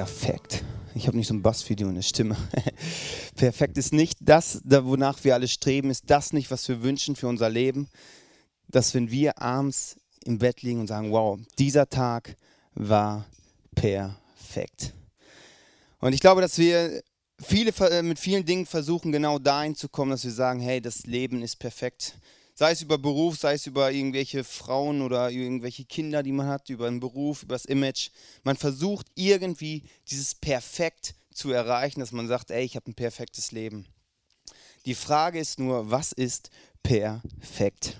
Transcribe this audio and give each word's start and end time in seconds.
perfekt. 0.00 0.64
Ich 0.94 1.06
habe 1.06 1.18
nicht 1.18 1.26
so 1.26 1.34
ein 1.34 1.42
Bassvideo 1.42 1.86
in 1.90 1.94
der 1.94 2.00
Stimme. 2.00 2.34
perfekt 3.36 3.76
ist 3.76 3.92
nicht 3.92 4.16
das, 4.22 4.62
wonach 4.64 5.22
wir 5.24 5.34
alle 5.34 5.46
streben, 5.46 5.90
ist 5.90 6.04
das 6.08 6.32
nicht, 6.32 6.50
was 6.50 6.66
wir 6.68 6.82
wünschen 6.82 7.16
für 7.16 7.28
unser 7.28 7.50
Leben. 7.50 7.86
Dass 8.66 8.94
wenn 8.94 9.10
wir 9.10 9.42
abends 9.42 9.96
im 10.24 10.38
Bett 10.38 10.62
liegen 10.62 10.80
und 10.80 10.86
sagen, 10.86 11.12
wow, 11.12 11.38
dieser 11.58 11.86
Tag 11.86 12.34
war 12.74 13.26
perfekt. 13.74 14.94
Und 15.98 16.14
ich 16.14 16.20
glaube, 16.20 16.40
dass 16.40 16.56
wir 16.56 17.02
viele, 17.38 17.72
äh, 17.90 18.00
mit 18.00 18.18
vielen 18.18 18.46
Dingen 18.46 18.64
versuchen, 18.64 19.12
genau 19.12 19.38
dahin 19.38 19.74
zu 19.74 19.90
kommen, 19.90 20.12
dass 20.12 20.24
wir 20.24 20.32
sagen, 20.32 20.60
hey, 20.60 20.80
das 20.80 21.04
Leben 21.04 21.42
ist 21.42 21.58
perfekt. 21.58 22.14
Sei 22.60 22.72
es 22.72 22.82
über 22.82 22.98
Beruf, 22.98 23.38
sei 23.38 23.54
es 23.54 23.66
über 23.66 23.90
irgendwelche 23.90 24.44
Frauen 24.44 25.00
oder 25.00 25.30
irgendwelche 25.30 25.86
Kinder, 25.86 26.22
die 26.22 26.32
man 26.32 26.46
hat, 26.46 26.68
über 26.68 26.88
einen 26.88 27.00
Beruf, 27.00 27.42
über 27.42 27.54
das 27.54 27.64
Image. 27.64 28.10
Man 28.42 28.54
versucht 28.54 29.06
irgendwie 29.14 29.84
dieses 30.10 30.34
Perfekt 30.34 31.14
zu 31.32 31.52
erreichen, 31.52 32.00
dass 32.00 32.12
man 32.12 32.28
sagt, 32.28 32.50
ey, 32.50 32.62
ich 32.62 32.76
habe 32.76 32.90
ein 32.90 32.94
perfektes 32.94 33.50
Leben. 33.50 33.86
Die 34.84 34.94
Frage 34.94 35.38
ist 35.40 35.58
nur, 35.58 35.90
was 35.90 36.12
ist 36.12 36.50
perfekt? 36.82 37.96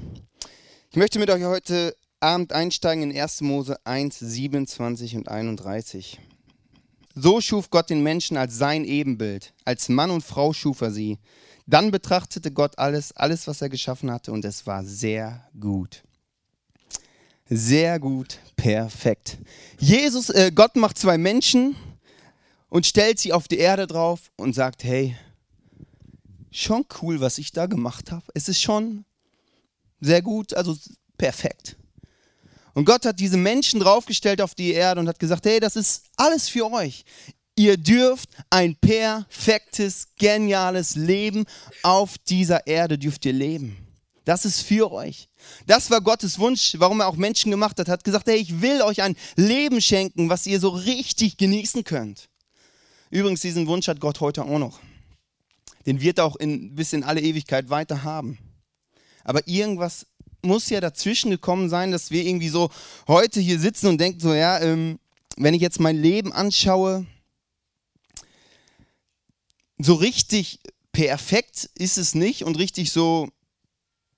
Ich 0.90 0.96
möchte 0.98 1.18
mit 1.18 1.30
euch 1.30 1.44
heute 1.44 1.96
Abend 2.20 2.52
einsteigen 2.52 3.10
in 3.10 3.18
1. 3.18 3.40
Mose 3.40 3.78
1, 3.86 4.18
27 4.18 5.16
und 5.16 5.30
31. 5.30 6.20
So 7.14 7.40
schuf 7.40 7.70
Gott 7.70 7.90
den 7.90 8.02
Menschen 8.02 8.36
als 8.36 8.56
sein 8.56 8.84
Ebenbild, 8.84 9.52
als 9.64 9.88
Mann 9.88 10.10
und 10.10 10.22
Frau 10.22 10.52
schuf 10.52 10.80
er 10.80 10.90
sie. 10.90 11.18
Dann 11.66 11.90
betrachtete 11.90 12.50
Gott 12.50 12.78
alles, 12.78 13.12
alles, 13.12 13.46
was 13.46 13.62
er 13.62 13.68
geschaffen 13.68 14.10
hatte, 14.10 14.32
und 14.32 14.44
es 14.44 14.66
war 14.66 14.84
sehr 14.84 15.48
gut. 15.58 16.02
Sehr 17.48 17.98
gut, 17.98 18.38
perfekt. 18.56 19.38
Jesus, 19.78 20.30
äh, 20.30 20.52
Gott 20.54 20.76
macht 20.76 20.98
zwei 20.98 21.18
Menschen 21.18 21.74
und 22.68 22.86
stellt 22.86 23.18
sie 23.18 23.32
auf 23.32 23.48
die 23.48 23.58
Erde 23.58 23.88
drauf 23.88 24.30
und 24.36 24.54
sagt: 24.54 24.84
Hey, 24.84 25.16
schon 26.52 26.86
cool, 27.02 27.20
was 27.20 27.38
ich 27.38 27.50
da 27.52 27.66
gemacht 27.66 28.12
habe. 28.12 28.24
Es 28.34 28.48
ist 28.48 28.60
schon 28.60 29.04
sehr 30.00 30.22
gut, 30.22 30.54
also 30.54 30.76
perfekt. 31.18 31.76
Und 32.74 32.84
Gott 32.84 33.04
hat 33.04 33.20
diese 33.20 33.36
Menschen 33.36 33.80
draufgestellt 33.80 34.40
auf 34.40 34.54
die 34.54 34.72
Erde 34.72 35.00
und 35.00 35.08
hat 35.08 35.18
gesagt, 35.18 35.46
hey, 35.46 35.60
das 35.60 35.76
ist 35.76 36.04
alles 36.16 36.48
für 36.48 36.70
euch. 36.70 37.04
Ihr 37.56 37.76
dürft 37.76 38.30
ein 38.48 38.76
perfektes, 38.76 40.08
geniales 40.18 40.94
Leben 40.94 41.44
auf 41.82 42.16
dieser 42.18 42.66
Erde 42.66 42.98
dürft 42.98 43.24
ihr 43.26 43.32
leben. 43.32 43.76
Das 44.24 44.44
ist 44.44 44.60
für 44.60 44.92
euch. 44.92 45.28
Das 45.66 45.90
war 45.90 46.00
Gottes 46.00 46.38
Wunsch, 46.38 46.76
warum 46.78 47.00
er 47.00 47.08
auch 47.08 47.16
Menschen 47.16 47.50
gemacht 47.50 47.78
hat. 47.78 47.88
Hat 47.88 48.04
gesagt, 48.04 48.28
hey, 48.28 48.36
ich 48.36 48.62
will 48.62 48.80
euch 48.82 49.02
ein 49.02 49.16
Leben 49.36 49.80
schenken, 49.80 50.28
was 50.28 50.46
ihr 50.46 50.60
so 50.60 50.68
richtig 50.68 51.36
genießen 51.36 51.84
könnt. 51.84 52.28
Übrigens, 53.10 53.40
diesen 53.40 53.66
Wunsch 53.66 53.88
hat 53.88 54.00
Gott 54.00 54.20
heute 54.20 54.44
auch 54.44 54.58
noch. 54.58 54.78
Den 55.86 56.00
wird 56.00 56.18
er 56.18 56.26
auch 56.26 56.36
in, 56.36 56.74
bis 56.74 56.92
in 56.92 57.02
alle 57.02 57.20
Ewigkeit 57.20 57.70
weiter 57.70 58.04
haben. 58.04 58.38
Aber 59.24 59.46
irgendwas 59.48 60.06
muss 60.42 60.70
ja 60.70 60.80
dazwischen 60.80 61.30
gekommen 61.30 61.68
sein, 61.68 61.90
dass 61.90 62.10
wir 62.10 62.24
irgendwie 62.24 62.48
so 62.48 62.70
heute 63.08 63.40
hier 63.40 63.58
sitzen 63.58 63.88
und 63.88 64.00
denken 64.00 64.20
so, 64.20 64.34
ja, 64.34 64.60
ähm, 64.60 64.98
wenn 65.36 65.54
ich 65.54 65.62
jetzt 65.62 65.80
mein 65.80 65.96
Leben 65.96 66.32
anschaue, 66.32 67.06
so 69.78 69.94
richtig 69.94 70.60
perfekt 70.92 71.70
ist 71.74 71.98
es 71.98 72.14
nicht 72.14 72.44
und 72.44 72.58
richtig 72.58 72.92
so, 72.92 73.28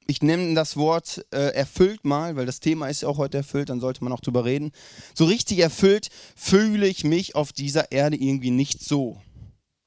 ich 0.06 0.22
nenne 0.22 0.54
das 0.54 0.76
Wort 0.76 1.24
äh, 1.30 1.54
erfüllt 1.54 2.04
mal, 2.04 2.36
weil 2.36 2.46
das 2.46 2.60
Thema 2.60 2.88
ist 2.88 3.02
ja 3.02 3.08
auch 3.08 3.18
heute 3.18 3.38
erfüllt, 3.38 3.68
dann 3.68 3.80
sollte 3.80 4.02
man 4.02 4.12
auch 4.12 4.20
drüber 4.20 4.44
reden. 4.44 4.72
So 5.14 5.24
richtig 5.26 5.60
erfüllt 5.60 6.08
fühle 6.34 6.88
ich 6.88 7.04
mich 7.04 7.34
auf 7.36 7.52
dieser 7.52 7.92
Erde 7.92 8.16
irgendwie 8.16 8.50
nicht 8.50 8.82
so. 8.82 9.20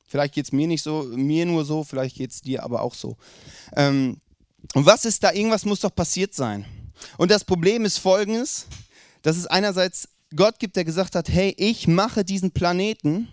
Vielleicht 0.07 0.35
geht 0.35 0.45
es 0.45 0.51
mir 0.51 0.68
nicht 0.68 0.84
so, 0.84 1.03
mir 1.03 1.45
nur 1.45 1.66
so, 1.66 1.84
vielleicht 1.84 2.16
geht 2.16 2.31
es 2.31 2.41
dir 2.41 2.63
aber 2.63 2.81
auch 2.81 2.94
so. 2.94 3.18
Ähm, 3.75 4.22
und 4.73 4.85
was 4.85 5.05
ist 5.05 5.23
da? 5.23 5.31
Irgendwas 5.31 5.65
muss 5.65 5.81
doch 5.81 5.93
passiert 5.93 6.33
sein. 6.33 6.65
Und 7.17 7.31
das 7.31 7.43
Problem 7.43 7.85
ist 7.85 7.97
folgendes, 7.97 8.67
dass 9.21 9.37
es 9.37 9.47
einerseits 9.47 10.09
Gott 10.35 10.59
gibt, 10.59 10.75
der 10.75 10.85
gesagt 10.85 11.15
hat, 11.15 11.29
hey, 11.29 11.53
ich 11.57 11.87
mache 11.87 12.25
diesen 12.25 12.51
Planeten, 12.51 13.27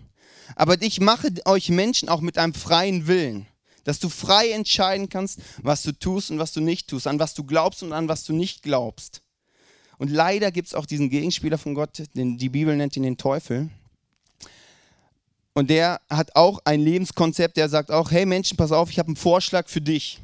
aber 0.55 0.81
ich 0.81 0.99
mache 0.99 1.29
euch 1.45 1.69
Menschen 1.69 2.09
auch 2.09 2.21
mit 2.21 2.37
einem 2.37 2.53
freien 2.53 3.07
Willen. 3.07 3.47
Dass 3.83 3.99
du 3.99 4.07
frei 4.07 4.51
entscheiden 4.51 5.09
kannst, 5.09 5.39
was 5.61 5.81
du 5.81 5.91
tust 5.91 6.31
und 6.31 6.39
was 6.39 6.53
du 6.53 6.61
nicht 6.61 6.87
tust, 6.89 7.07
an 7.07 7.19
was 7.19 7.33
du 7.33 7.43
glaubst 7.43 7.83
und 7.83 7.91
an 7.91 8.07
was 8.07 8.23
du 8.23 8.33
nicht 8.33 8.63
glaubst. 8.63 9.21
Und 9.97 10.09
leider 10.09 10.51
gibt 10.51 10.67
es 10.67 10.73
auch 10.73 10.85
diesen 10.85 11.09
Gegenspieler 11.09 11.57
von 11.57 11.75
Gott, 11.75 12.03
den 12.15 12.37
die 12.37 12.49
Bibel 12.49 12.75
nennt 12.75 12.95
ihn 12.95 13.03
den 13.03 13.17
Teufel. 13.17 13.69
Und 15.53 15.69
der 15.69 16.01
hat 16.09 16.35
auch 16.35 16.59
ein 16.65 16.79
Lebenskonzept, 16.79 17.57
der 17.57 17.69
sagt 17.69 17.91
auch, 17.91 18.09
hey 18.09 18.25
Menschen, 18.25 18.57
pass 18.57 18.71
auf, 18.71 18.89
ich 18.89 18.99
habe 18.99 19.07
einen 19.07 19.15
Vorschlag 19.15 19.67
für 19.67 19.81
dich. 19.81 20.19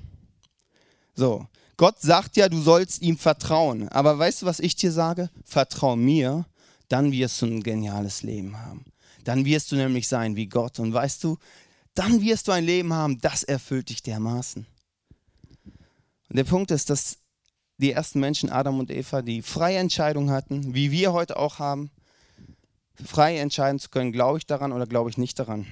So, 1.19 1.45
Gott 1.75 1.99
sagt 1.99 2.37
ja, 2.37 2.47
du 2.47 2.61
sollst 2.61 3.01
ihm 3.01 3.17
vertrauen. 3.17 3.89
Aber 3.89 4.17
weißt 4.17 4.41
du, 4.41 4.45
was 4.45 4.61
ich 4.61 4.77
dir 4.77 4.93
sage? 4.93 5.29
Vertrau 5.43 5.97
mir, 5.97 6.45
dann 6.87 7.11
wirst 7.11 7.41
du 7.41 7.45
ein 7.45 7.61
geniales 7.61 8.23
Leben 8.23 8.57
haben. 8.57 8.85
Dann 9.25 9.43
wirst 9.43 9.69
du 9.69 9.75
nämlich 9.75 10.07
sein 10.07 10.37
wie 10.37 10.47
Gott. 10.47 10.79
Und 10.79 10.93
weißt 10.93 11.21
du, 11.25 11.37
dann 11.93 12.21
wirst 12.21 12.47
du 12.47 12.53
ein 12.53 12.63
Leben 12.63 12.93
haben, 12.93 13.19
das 13.19 13.43
erfüllt 13.43 13.89
dich 13.89 14.01
dermaßen. 14.01 14.65
Und 16.29 16.35
der 16.37 16.45
Punkt 16.45 16.71
ist, 16.71 16.89
dass 16.89 17.17
die 17.79 17.91
ersten 17.91 18.21
Menschen, 18.21 18.49
Adam 18.49 18.79
und 18.79 18.89
Eva, 18.89 19.21
die 19.21 19.41
freie 19.41 19.79
Entscheidung 19.79 20.31
hatten, 20.31 20.73
wie 20.73 20.91
wir 20.91 21.11
heute 21.11 21.35
auch 21.35 21.59
haben, 21.59 21.91
frei 23.03 23.39
entscheiden 23.39 23.79
zu 23.79 23.89
können, 23.89 24.13
glaube 24.13 24.37
ich 24.37 24.45
daran 24.45 24.71
oder 24.71 24.87
glaube 24.87 25.09
ich 25.09 25.17
nicht 25.17 25.37
daran. 25.37 25.65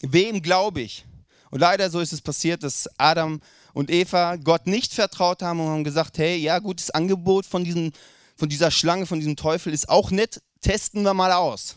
Wem 0.00 0.40
glaube 0.40 0.80
ich? 0.80 1.04
Und 1.50 1.60
leider 1.60 1.90
so 1.90 2.00
ist 2.00 2.12
es 2.12 2.20
passiert, 2.20 2.62
dass 2.62 2.88
Adam 2.98 3.40
und 3.72 3.90
Eva 3.90 4.36
Gott 4.36 4.66
nicht 4.66 4.94
vertraut 4.94 5.42
haben 5.42 5.60
und 5.60 5.68
haben 5.68 5.84
gesagt, 5.84 6.18
hey, 6.18 6.36
ja, 6.36 6.58
gutes 6.58 6.90
Angebot 6.90 7.46
von, 7.46 7.64
diesem, 7.64 7.92
von 8.36 8.48
dieser 8.48 8.70
Schlange, 8.70 9.06
von 9.06 9.18
diesem 9.18 9.36
Teufel 9.36 9.72
ist 9.72 9.88
auch 9.88 10.10
nett, 10.10 10.40
testen 10.60 11.02
wir 11.02 11.14
mal 11.14 11.32
aus. 11.32 11.76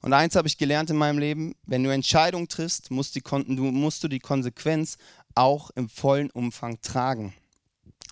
Und 0.00 0.12
eins 0.12 0.34
habe 0.34 0.48
ich 0.48 0.58
gelernt 0.58 0.90
in 0.90 0.96
meinem 0.96 1.18
Leben, 1.18 1.54
wenn 1.64 1.84
du 1.84 1.90
Entscheidungen 1.90 2.48
triffst, 2.48 2.90
musst, 2.90 3.14
die, 3.14 3.22
du, 3.22 3.62
musst 3.70 4.02
du 4.02 4.08
die 4.08 4.18
Konsequenz 4.18 4.98
auch 5.36 5.70
im 5.70 5.88
vollen 5.88 6.30
Umfang 6.30 6.80
tragen. 6.82 7.32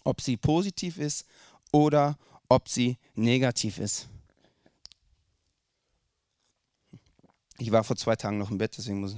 Ob 0.04 0.20
sie 0.20 0.36
positiv 0.36 0.98
ist 0.98 1.26
oder 1.72 2.16
ob 2.48 2.68
sie 2.68 2.97
negativ 3.14 3.78
ist. 3.78 4.08
Ich 7.58 7.72
war 7.72 7.84
vor 7.84 7.97
zwei 7.97 8.16
Tagen 8.16 8.38
noch 8.38 8.50
im 8.50 8.58
Bett, 8.58 8.74
deswegen 8.78 9.00
muss, 9.00 9.16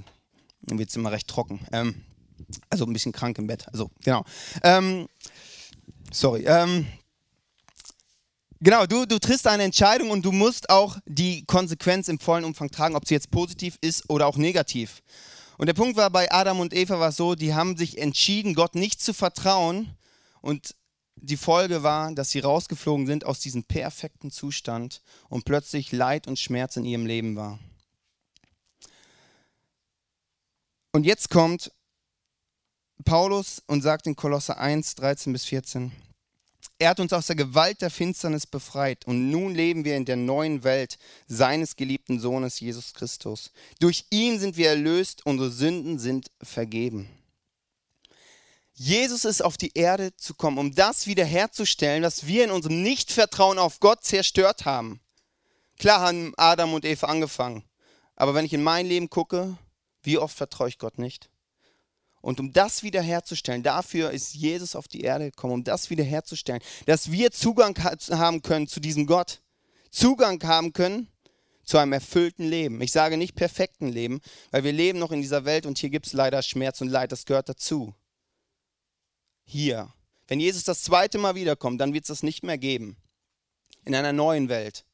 wird 0.62 0.91
es 0.91 0.97
immer 0.97 1.12
recht 1.12 1.28
trocken. 1.28 1.67
Ähm, 1.73 2.03
also 2.71 2.84
ein 2.84 2.93
bisschen 2.93 3.12
krank 3.12 3.39
im 3.39 3.47
Bett. 3.47 3.67
Also, 3.73 3.91
genau. 4.05 4.25
Ähm, 4.62 5.09
sorry. 6.12 6.45
Ähm, 6.47 6.87
genau, 8.61 8.87
du, 8.87 9.06
du 9.06 9.19
triffst 9.19 9.47
eine 9.47 9.62
Entscheidung 9.65 10.11
und 10.11 10.25
du 10.25 10.33
musst 10.33 10.71
auch 10.71 10.99
die 11.06 11.45
Konsequenz 11.45 12.09
im 12.09 12.19
vollen 12.19 12.45
Umfang 12.45 12.71
tragen, 12.71 12.97
ob 12.97 13.06
sie 13.06 13.15
jetzt 13.15 13.31
positiv 13.31 13.78
ist 13.81 14.09
oder 14.09 14.27
auch 14.27 14.37
negativ. 14.37 15.03
Und 15.59 15.67
der 15.67 15.75
Punkt 15.75 15.97
war, 15.97 16.11
bei 16.11 16.31
Adam 16.33 16.61
und 16.61 16.75
Eva 16.75 16.99
war 16.99 17.12
so, 17.12 17.34
die 17.34 17.55
haben 17.55 17.77
sich 17.77 17.99
entschieden, 17.99 18.55
Gott 18.55 18.75
nicht 18.75 19.00
zu 19.00 19.15
vertrauen. 19.15 19.97
Und 20.41 20.75
die 21.17 21.37
Folge 21.37 21.83
war, 21.83 22.12
dass 22.12 22.31
sie 22.31 22.41
rausgeflogen 22.41 23.06
sind 23.06 23.25
aus 23.25 23.39
diesem 23.39 23.62
perfekten 23.62 24.31
Zustand 24.31 25.03
und 25.29 25.44
plötzlich 25.44 25.93
Leid 25.93 26.27
und 26.27 26.39
Schmerz 26.39 26.77
in 26.77 26.84
ihrem 26.84 27.06
Leben 27.06 27.37
war. 27.37 27.61
Und 30.93 31.05
jetzt 31.05 31.31
kommt 31.31 31.73
Paulus 33.05 33.62
und 33.67 33.81
sagt 33.81 34.06
in 34.06 34.15
Kolosser 34.15 34.59
1, 34.59 34.94
13 34.97 35.33
bis 35.33 35.47
14, 35.47 35.91
er 36.79 36.91
hat 36.91 37.00
uns 37.00 37.12
aus 37.12 37.27
der 37.27 37.37
Gewalt 37.37 37.81
der 37.81 37.91
Finsternis 37.91 38.47
befreit 38.47 39.06
und 39.06 39.31
nun 39.31 39.55
leben 39.55 39.85
wir 39.85 39.97
in 39.97 40.05
der 40.05 40.17
neuen 40.17 40.65
Welt 40.65 40.99
seines 41.27 41.77
geliebten 41.77 42.21
Sohnes 42.21 42.61
Jesus 42.61 42.93
Christus. 42.93 43.53
Durch 43.79 44.05
ihn 44.11 44.39
sind 44.39 44.56
wir 44.56 44.69
erlöst, 44.69 45.25
unsere 45.25 45.50
Sünden 45.50 45.99
sind 45.99 46.31
vergeben. 46.43 47.09
Jesus 48.75 49.25
ist 49.25 49.43
auf 49.43 49.56
die 49.56 49.73
Erde 49.75 50.15
zu 50.17 50.35
kommen, 50.35 50.59
um 50.59 50.75
das 50.75 51.06
wiederherzustellen, 51.06 52.03
was 52.03 52.27
wir 52.27 52.45
in 52.45 52.50
unserem 52.50 52.83
Nichtvertrauen 52.83 53.59
auf 53.59 53.81
Gott 53.81 54.05
zerstört 54.05 54.65
haben. 54.65 55.00
Klar 55.79 56.00
haben 56.00 56.35
Adam 56.37 56.75
und 56.75 56.85
Eva 56.85 57.06
angefangen, 57.06 57.65
aber 58.15 58.35
wenn 58.35 58.45
ich 58.45 58.53
in 58.53 58.62
mein 58.62 58.87
Leben 58.87 59.09
gucke, 59.09 59.56
wie 60.02 60.19
oft 60.19 60.37
vertraue 60.37 60.69
ich 60.69 60.78
Gott 60.78 60.99
nicht? 60.99 61.31
Und 62.20 62.38
um 62.38 62.52
das 62.52 62.84
wiederherzustellen, 62.84 63.64
dafür 63.64 64.12
ist 64.12 64.34
Jesus 64.34 64.76
auf 64.76 64.87
die 64.87 65.00
Erde 65.00 65.26
gekommen, 65.26 65.54
um 65.54 65.64
das 65.64 65.90
wiederherzustellen, 65.90 66.62
dass 66.87 67.10
wir 67.10 67.32
Zugang 67.32 67.76
haben 67.76 68.43
können 68.43 68.69
zu 68.69 68.78
diesem 68.78 69.06
Gott. 69.06 69.43
Zugang 69.90 70.40
haben 70.44 70.72
können 70.72 71.08
zu 71.64 71.78
einem 71.78 71.93
erfüllten 71.93 72.44
Leben. 72.49 72.81
Ich 72.81 72.93
sage 72.93 73.16
nicht 73.16 73.34
perfekten 73.34 73.88
Leben, 73.88 74.20
weil 74.52 74.62
wir 74.62 74.72
leben 74.72 75.00
noch 75.00 75.10
in 75.10 75.20
dieser 75.20 75.44
Welt 75.44 75.66
und 75.66 75.78
hier 75.78 75.90
gibt 75.90 76.06
es 76.06 76.12
leider 76.12 76.43
Schmerz 76.43 76.81
und 76.81 76.88
Leid, 76.88 77.12
das 77.12 77.26
gehört 77.26 77.49
dazu. 77.49 77.94
Hier. 79.44 79.93
Wenn 80.28 80.38
Jesus 80.40 80.64
das 80.64 80.82
zweite 80.82 81.19
Mal 81.19 81.34
wiederkommt, 81.34 81.81
dann 81.81 81.93
wird 81.93 82.04
es 82.04 82.08
das 82.08 82.22
nicht 82.22 82.44
mehr 82.44 82.58
geben. 82.58 82.96
In 83.84 83.94
einer 83.94 84.12
neuen 84.12 84.49
Welt. 84.49 84.84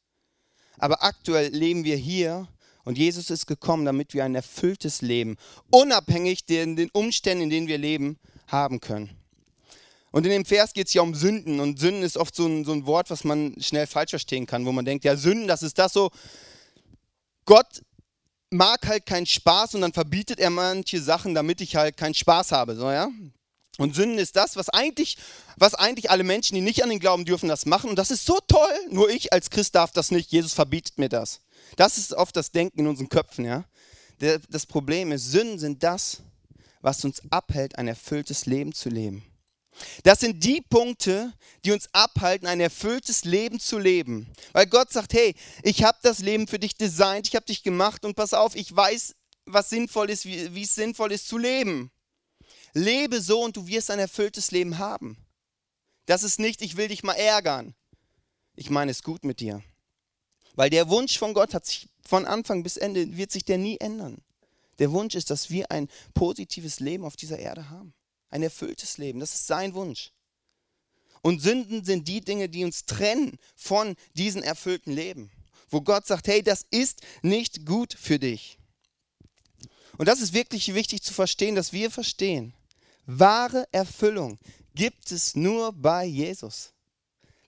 Aber 0.79 1.03
aktuell 1.03 1.49
leben 1.49 1.83
wir 1.83 1.95
hier 1.95 2.47
Und 2.83 2.97
Jesus 2.97 3.29
ist 3.29 3.45
gekommen, 3.45 3.85
damit 3.85 4.13
wir 4.13 4.23
ein 4.23 4.35
erfülltes 4.35 5.01
Leben, 5.01 5.37
unabhängig 5.69 6.45
den, 6.45 6.75
den 6.75 6.89
Umständen, 6.91 7.43
in 7.43 7.49
denen 7.49 7.67
wir 7.67 7.77
leben, 7.77 8.17
haben 8.47 8.79
können. 8.79 9.09
Und 10.11 10.25
in 10.25 10.31
dem 10.31 10.45
Vers 10.45 10.73
geht 10.73 10.87
es 10.87 10.93
ja 10.93 11.01
um 11.01 11.13
Sünden. 11.13 11.59
Und 11.59 11.79
Sünden 11.79 12.03
ist 12.03 12.17
oft 12.17 12.35
so 12.35 12.47
ein, 12.47 12.65
so 12.65 12.71
ein 12.71 12.85
Wort, 12.85 13.09
was 13.09 13.23
man 13.23 13.55
schnell 13.59 13.85
falsch 13.85 14.11
verstehen 14.11 14.45
kann, 14.45 14.65
wo 14.65 14.71
man 14.71 14.85
denkt, 14.85 15.05
ja, 15.05 15.15
Sünden, 15.15 15.47
das 15.47 15.61
ist 15.61 15.77
das 15.77 15.93
so. 15.93 16.09
Gott 17.45 17.83
mag 18.49 18.87
halt 18.87 19.05
keinen 19.05 19.25
Spaß 19.25 19.75
und 19.75 19.81
dann 19.81 19.93
verbietet 19.93 20.39
er 20.39 20.49
manche 20.49 21.01
Sachen, 21.01 21.35
damit 21.35 21.61
ich 21.61 21.75
halt 21.75 21.97
keinen 21.97 22.15
Spaß 22.15 22.51
habe. 22.51 22.75
So, 22.75 22.89
ja? 22.89 23.09
Und 23.79 23.95
Sünden 23.95 24.19
ist 24.19 24.35
das, 24.35 24.57
was 24.57 24.67
eigentlich, 24.69 25.17
was 25.55 25.73
eigentlich 25.73 26.11
alle 26.11 26.25
Menschen, 26.25 26.53
die 26.53 26.61
nicht 26.61 26.83
an 26.83 26.89
den 26.89 26.99
Glauben 26.99 27.23
dürfen, 27.23 27.47
das 27.47 27.65
machen. 27.65 27.89
Und 27.89 27.95
das 27.95 28.11
ist 28.11 28.25
so 28.25 28.37
toll. 28.45 28.73
Nur 28.89 29.09
ich 29.09 29.31
als 29.31 29.49
Christ 29.49 29.73
darf 29.73 29.93
das 29.93 30.11
nicht. 30.11 30.31
Jesus 30.31 30.53
verbietet 30.53 30.97
mir 30.97 31.07
das. 31.07 31.39
Das 31.77 31.97
ist 31.97 32.13
oft 32.13 32.35
das 32.35 32.51
Denken 32.51 32.81
in 32.81 32.87
unseren 32.87 33.07
Köpfen. 33.07 33.45
Ja? 33.45 33.63
Das 34.49 34.65
Problem 34.65 35.13
ist, 35.13 35.31
Sünden 35.31 35.59
sind 35.59 35.81
das, 35.81 36.21
was 36.81 37.05
uns 37.05 37.21
abhält, 37.29 37.77
ein 37.77 37.87
erfülltes 37.87 38.45
Leben 38.45 38.73
zu 38.73 38.89
leben. 38.89 39.23
Das 40.03 40.19
sind 40.19 40.43
die 40.43 40.61
Punkte, 40.61 41.33
die 41.63 41.71
uns 41.71 41.87
abhalten, 41.93 42.47
ein 42.47 42.59
erfülltes 42.59 43.23
Leben 43.23 43.61
zu 43.61 43.77
leben. 43.77 44.27
Weil 44.51 44.67
Gott 44.67 44.91
sagt, 44.91 45.13
hey, 45.13 45.35
ich 45.63 45.83
habe 45.83 45.97
das 46.01 46.19
Leben 46.19 46.47
für 46.47 46.59
dich 46.59 46.75
designt, 46.75 47.29
ich 47.29 47.35
habe 47.35 47.45
dich 47.45 47.63
gemacht 47.63 48.03
und 48.03 48.15
pass 48.15 48.33
auf, 48.33 48.55
ich 48.55 48.75
weiß, 48.75 49.15
was 49.45 49.69
sinnvoll 49.69 50.09
ist, 50.09 50.25
wie, 50.25 50.53
wie 50.53 50.63
es 50.63 50.75
sinnvoll 50.75 51.13
ist 51.13 51.29
zu 51.29 51.37
leben. 51.37 51.91
Lebe 52.73 53.21
so 53.21 53.41
und 53.41 53.57
du 53.57 53.67
wirst 53.67 53.91
ein 53.91 53.99
erfülltes 53.99 54.51
Leben 54.51 54.77
haben. 54.77 55.17
Das 56.05 56.23
ist 56.23 56.39
nicht, 56.39 56.61
ich 56.61 56.77
will 56.77 56.87
dich 56.87 57.03
mal 57.03 57.13
ärgern. 57.13 57.75
Ich 58.55 58.69
meine 58.69 58.91
es 58.91 59.03
gut 59.03 59.23
mit 59.23 59.39
dir. 59.39 59.63
Weil 60.55 60.69
der 60.69 60.89
Wunsch 60.89 61.17
von 61.17 61.33
Gott 61.33 61.53
hat 61.53 61.65
sich 61.65 61.87
von 62.01 62.25
Anfang 62.25 62.63
bis 62.63 62.77
Ende, 62.77 63.15
wird 63.15 63.31
sich 63.31 63.45
der 63.45 63.57
nie 63.57 63.77
ändern. 63.79 64.21
Der 64.79 64.91
Wunsch 64.91 65.15
ist, 65.15 65.29
dass 65.29 65.49
wir 65.49 65.71
ein 65.71 65.89
positives 66.13 66.79
Leben 66.79 67.05
auf 67.05 67.15
dieser 67.15 67.39
Erde 67.39 67.69
haben. 67.69 67.93
Ein 68.29 68.43
erfülltes 68.43 68.97
Leben. 68.97 69.19
Das 69.19 69.33
ist 69.33 69.47
sein 69.47 69.73
Wunsch. 69.73 70.11
Und 71.21 71.41
Sünden 71.41 71.83
sind 71.83 72.07
die 72.07 72.21
Dinge, 72.21 72.49
die 72.49 72.63
uns 72.63 72.85
trennen 72.85 73.37
von 73.55 73.95
diesem 74.13 74.41
erfüllten 74.41 74.93
Leben. 74.93 75.31
Wo 75.69 75.81
Gott 75.81 76.07
sagt, 76.07 76.27
hey, 76.27 76.41
das 76.41 76.65
ist 76.71 77.01
nicht 77.21 77.65
gut 77.65 77.93
für 77.93 78.19
dich. 78.19 78.57
Und 79.97 80.07
das 80.07 80.21
ist 80.21 80.33
wirklich 80.33 80.73
wichtig 80.73 81.03
zu 81.03 81.13
verstehen, 81.13 81.55
dass 81.55 81.73
wir 81.73 81.91
verstehen, 81.91 82.53
wahre 83.09 83.65
Erfüllung 83.71 84.37
gibt 84.75 85.11
es 85.11 85.35
nur 85.35 85.73
bei 85.73 86.05
Jesus. 86.05 86.73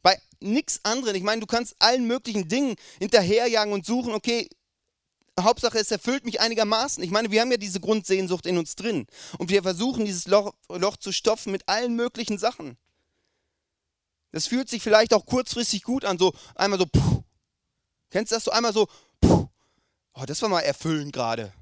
Bei 0.02 0.20
nichts 0.40 0.80
anderem. 0.84 1.16
Ich 1.16 1.24
meine, 1.24 1.42
du 1.42 1.48
kannst 1.48 1.76
allen 1.80 2.08
möglichen 2.08 2.48
Dingen 2.48 2.76
hinterherjagen 3.00 3.74
und 3.74 3.86
suchen, 3.86 4.14
okay, 4.14 4.50
Hauptsache, 5.40 5.78
es 5.78 5.92
erfüllt 5.92 6.26
mich 6.26 6.42
einigermaßen. 6.42 7.04
Ich 7.04 7.12
meine, 7.12 7.32
wir 7.32 7.42
haben 7.42 7.52
ja 7.52 7.58
diese 7.58 7.80
Grundsehnsucht 7.80 8.46
in 8.46 8.58
uns 8.58 8.76
drin. 8.76 9.08
Und 9.38 9.50
wir 9.50 9.64
versuchen, 9.64 10.06
dieses 10.06 10.28
Loch, 10.28 10.54
Loch 10.70 10.98
zu 10.98 11.12
stopfen 11.12 11.52
mit 11.52 11.68
allen 11.68 11.96
möglichen 11.96 12.38
Sachen. 12.38 12.78
Das 14.32 14.48
fühlt 14.48 14.70
sich 14.70 14.82
vielleicht 14.82 15.14
auch 15.14 15.26
kurzfristig 15.26 15.84
gut 15.84 16.06
an, 16.06 16.18
so 16.18 16.34
einmal 16.56 16.80
so, 16.80 16.86
puh. 16.86 17.24
Kennst 18.10 18.32
du 18.32 18.36
das 18.36 18.46
so 18.46 18.52
einmal 18.52 18.74
so, 18.74 18.88
puh. 19.20 19.48
Oh, 20.14 20.26
das 20.26 20.42
war 20.42 20.50
mal 20.50 20.62
erfüllend 20.62 21.14
gerade. 21.14 21.54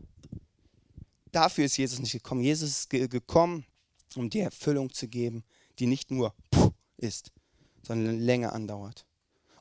Dafür 1.31 1.65
ist 1.65 1.77
Jesus 1.77 1.99
nicht 1.99 2.11
gekommen. 2.11 2.41
Jesus 2.41 2.69
ist 2.69 2.89
gekommen, 2.89 3.65
um 4.17 4.29
die 4.29 4.39
Erfüllung 4.39 4.93
zu 4.93 5.07
geben, 5.07 5.43
die 5.79 5.87
nicht 5.87 6.11
nur 6.11 6.33
ist, 6.97 7.31
sondern 7.83 8.19
länger 8.19 8.53
andauert. 8.53 9.05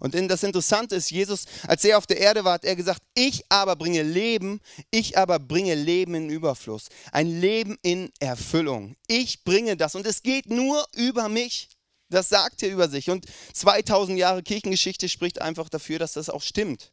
Und 0.00 0.14
das 0.14 0.42
Interessante 0.42 0.94
ist, 0.94 1.10
Jesus, 1.10 1.46
als 1.66 1.84
er 1.84 1.98
auf 1.98 2.06
der 2.06 2.18
Erde 2.18 2.44
war, 2.44 2.54
hat 2.54 2.64
er 2.64 2.76
gesagt, 2.76 3.02
ich 3.14 3.44
aber 3.48 3.74
bringe 3.74 4.02
Leben, 4.02 4.60
ich 4.90 5.18
aber 5.18 5.38
bringe 5.38 5.74
Leben 5.74 6.14
in 6.14 6.30
Überfluss, 6.30 6.88
ein 7.10 7.40
Leben 7.40 7.76
in 7.82 8.12
Erfüllung. 8.20 8.96
Ich 9.08 9.42
bringe 9.42 9.76
das 9.76 9.94
und 9.94 10.06
es 10.06 10.22
geht 10.22 10.50
nur 10.50 10.86
über 10.94 11.28
mich. 11.28 11.68
Das 12.10 12.28
sagt 12.28 12.62
er 12.62 12.70
über 12.70 12.88
sich. 12.88 13.10
Und 13.10 13.26
2000 13.52 14.18
Jahre 14.18 14.42
Kirchengeschichte 14.42 15.08
spricht 15.08 15.42
einfach 15.42 15.68
dafür, 15.68 15.98
dass 15.98 16.12
das 16.14 16.30
auch 16.30 16.42
stimmt. 16.42 16.92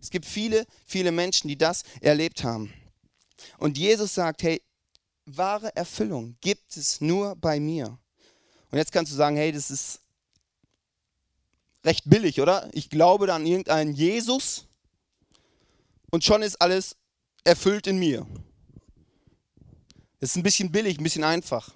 Es 0.00 0.10
gibt 0.10 0.24
viele, 0.24 0.66
viele 0.86 1.12
Menschen, 1.12 1.48
die 1.48 1.58
das 1.58 1.82
erlebt 2.00 2.44
haben. 2.44 2.72
Und 3.58 3.76
Jesus 3.76 4.14
sagt, 4.14 4.42
hey, 4.42 4.62
wahre 5.26 5.74
Erfüllung 5.76 6.36
gibt 6.40 6.76
es 6.76 7.00
nur 7.00 7.36
bei 7.36 7.60
mir. 7.60 7.98
Und 8.70 8.78
jetzt 8.78 8.92
kannst 8.92 9.12
du 9.12 9.16
sagen, 9.16 9.36
hey, 9.36 9.52
das 9.52 9.70
ist 9.70 10.00
recht 11.84 12.08
billig, 12.08 12.40
oder? 12.40 12.68
Ich 12.72 12.90
glaube 12.90 13.32
an 13.32 13.46
irgendeinen 13.46 13.94
Jesus 13.94 14.66
und 16.10 16.24
schon 16.24 16.42
ist 16.42 16.60
alles 16.60 16.96
erfüllt 17.44 17.86
in 17.86 17.98
mir. 17.98 18.26
Das 20.20 20.30
ist 20.30 20.36
ein 20.36 20.42
bisschen 20.42 20.72
billig, 20.72 20.98
ein 20.98 21.04
bisschen 21.04 21.24
einfach. 21.24 21.74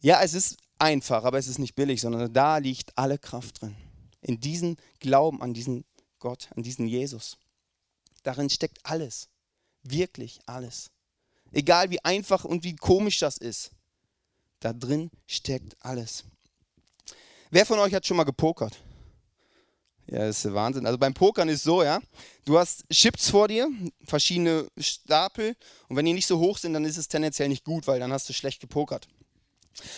Ja, 0.00 0.20
es 0.22 0.34
ist 0.34 0.58
einfach, 0.78 1.24
aber 1.24 1.38
es 1.38 1.46
ist 1.46 1.58
nicht 1.58 1.74
billig, 1.74 2.00
sondern 2.00 2.32
da 2.32 2.58
liegt 2.58 2.96
alle 2.98 3.18
Kraft 3.18 3.62
drin. 3.62 3.76
In 4.20 4.40
diesem 4.40 4.76
Glauben 5.00 5.42
an 5.42 5.54
diesen 5.54 5.84
Gott, 6.18 6.48
an 6.54 6.62
diesen 6.62 6.86
Jesus. 6.86 7.38
Darin 8.22 8.50
steckt 8.50 8.78
alles. 8.84 9.28
Wirklich 9.82 10.40
alles. 10.46 10.90
Egal 11.52 11.90
wie 11.90 12.02
einfach 12.04 12.44
und 12.44 12.64
wie 12.64 12.76
komisch 12.76 13.18
das 13.18 13.36
ist. 13.36 13.70
Da 14.60 14.72
drin 14.72 15.10
steckt 15.26 15.76
alles. 15.80 16.24
Wer 17.50 17.66
von 17.66 17.78
euch 17.78 17.92
hat 17.94 18.06
schon 18.06 18.16
mal 18.16 18.24
gepokert? 18.24 18.78
Ja, 20.06 20.18
das 20.26 20.44
ist 20.44 20.52
Wahnsinn. 20.52 20.86
Also 20.86 20.98
beim 20.98 21.14
Pokern 21.14 21.48
ist 21.48 21.62
so, 21.62 21.82
ja, 21.82 22.00
du 22.44 22.58
hast 22.58 22.84
Chips 22.90 23.30
vor 23.30 23.48
dir, 23.48 23.68
verschiedene 24.04 24.68
Stapel 24.78 25.56
und 25.88 25.96
wenn 25.96 26.04
die 26.04 26.12
nicht 26.12 26.26
so 26.26 26.38
hoch 26.38 26.58
sind, 26.58 26.74
dann 26.74 26.84
ist 26.84 26.96
es 26.96 27.08
tendenziell 27.08 27.48
nicht 27.48 27.64
gut, 27.64 27.86
weil 27.86 28.00
dann 28.00 28.12
hast 28.12 28.28
du 28.28 28.32
schlecht 28.32 28.60
gepokert. 28.60 29.08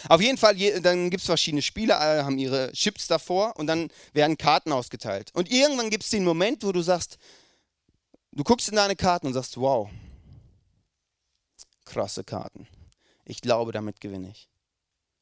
Auf 0.08 0.20
jeden 0.20 0.38
Fall, 0.38 0.54
dann 0.80 1.10
gibt 1.10 1.22
es 1.22 1.26
verschiedene 1.26 1.62
Spieler, 1.62 1.98
alle 1.98 2.24
haben 2.24 2.38
ihre 2.38 2.70
Chips 2.72 3.06
davor 3.06 3.56
und 3.56 3.66
dann 3.66 3.88
werden 4.12 4.38
Karten 4.38 4.72
ausgeteilt. 4.72 5.30
Und 5.34 5.50
irgendwann 5.50 5.90
gibt 5.90 6.04
es 6.04 6.10
den 6.10 6.24
Moment, 6.24 6.62
wo 6.62 6.72
du 6.72 6.82
sagst, 6.82 7.18
du 8.32 8.44
guckst 8.44 8.68
in 8.68 8.76
deine 8.76 8.96
Karten 8.96 9.26
und 9.26 9.32
sagst, 9.32 9.56
wow, 9.56 9.88
krasse 11.84 12.24
Karten. 12.24 12.66
Ich 13.24 13.40
glaube, 13.40 13.72
damit 13.72 14.00
gewinne 14.00 14.30
ich. 14.30 14.48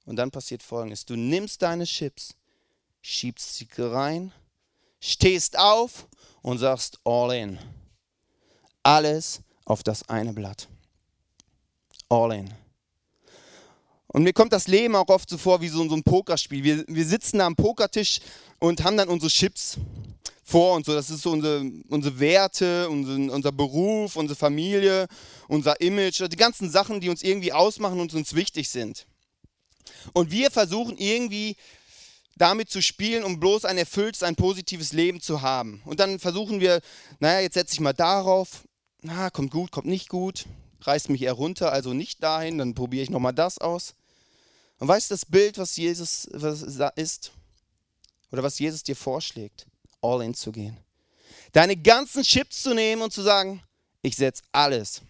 Und 0.05 0.17
dann 0.17 0.31
passiert 0.31 0.63
folgendes: 0.63 1.05
Du 1.05 1.17
nimmst 1.17 1.63
deine 1.63 1.85
Chips, 1.85 2.35
schiebst 3.01 3.55
sie 3.55 3.69
rein, 3.79 4.33
stehst 5.01 5.59
auf 5.59 6.09
und 6.43 6.59
sagst 6.59 6.99
all 7.05 7.35
in. 7.35 7.59
Alles 8.83 9.41
auf 9.65 9.83
das 9.83 10.09
eine 10.09 10.33
Blatt. 10.33 10.69
All 12.09 12.33
in. 12.33 12.53
Und 14.09 14.25
mir 14.25 14.33
kommt 14.33 14.53
das 14.53 14.69
Leben 14.69 14.95
auch 14.95 15.09
oft 15.09 15.31
so 15.31 15.39
vor 15.39 15.61
wie 15.63 15.69
so, 15.69 15.89
so 15.89 15.95
ein 15.95 16.03
Pokerspiel. 16.03 16.63
Wir, 16.63 16.85
wir 16.87 17.07
sitzen 17.07 17.39
da 17.39 17.47
am 17.47 17.57
Pokertisch 17.57 18.21
und 18.59 18.85
haben 18.85 18.97
dann 18.97 19.09
unsere 19.09 19.31
Chips 19.31 19.79
vor 20.43 20.75
und 20.77 20.87
so. 20.87 20.95
Das 20.95 21.11
ist 21.11 21.23
so 21.23 21.31
unsere, 21.31 21.65
unsere 21.89 22.19
Werte, 22.19 22.89
unser, 22.89 23.33
unser 23.33 23.53
Beruf, 23.53 24.17
unsere 24.17 24.37
Familie, 24.37 25.07
unser 25.49 25.81
Image, 25.81 26.21
die 26.31 26.37
ganzen 26.37 26.71
Sachen, 26.71 27.01
die 27.01 27.09
uns 27.09 27.23
irgendwie 27.23 27.53
ausmachen 27.53 28.01
und 28.01 28.13
uns 28.15 28.35
wichtig 28.35 28.69
sind. 28.69 29.07
Und 30.13 30.31
wir 30.31 30.51
versuchen 30.51 30.97
irgendwie 30.99 31.57
damit 32.37 32.71
zu 32.71 32.83
spielen, 32.83 33.25
um 33.25 33.39
bloß 33.39 33.65
ein 33.65 33.79
erfülltes, 33.79 34.23
ein 34.23 34.37
positives 34.37 34.93
Leben 34.93 35.21
zu 35.21 35.43
haben. 35.43 35.83
Und 35.85 36.01
dann 36.01 36.19
versuchen 36.19 36.61
wir, 36.61 36.81
naja, 37.21 37.41
jetzt 37.41 37.55
setze 37.55 37.75
ich 37.75 37.81
mal 37.81 37.93
darauf, 37.93 38.65
na, 39.01 39.31
kommt 39.31 39.51
gut, 39.51 39.71
kommt 39.71 39.87
nicht 39.87 40.09
gut, 40.09 40.47
reißt 40.81 41.11
mich 41.11 41.23
eher 41.23 41.33
runter, 41.35 41.73
also 41.73 41.93
nicht 41.93 42.23
dahin, 42.23 42.59
dann 42.59 42.75
probiere 42.75 43.03
ich 43.03 43.11
nochmal 43.11 43.35
das 43.35 43.59
aus. 43.59 43.95
Und 44.79 44.89
weißt 44.89 45.11
du 45.11 45.15
das 45.15 45.27
Bild, 45.27 45.59
was 45.59 45.77
Jesus 45.77 46.25
ist? 46.97 47.33
Oder 48.33 48.43
was 48.43 48.59
Jesus 48.59 48.83
dir 48.83 48.97
vorschlägt? 48.97 49.67
All 50.03 50.23
in 50.23 50.35
zu 50.35 50.53
gehen. 50.53 50.77
Deine 51.53 51.77
ganzen 51.77 52.23
Chips 52.23 52.63
zu 52.63 52.75
nehmen 52.75 53.03
und 53.03 53.13
zu 53.13 53.23
sagen, 53.23 53.63
ich 54.03 54.17
setze 54.17 54.43
alles, 54.53 55.03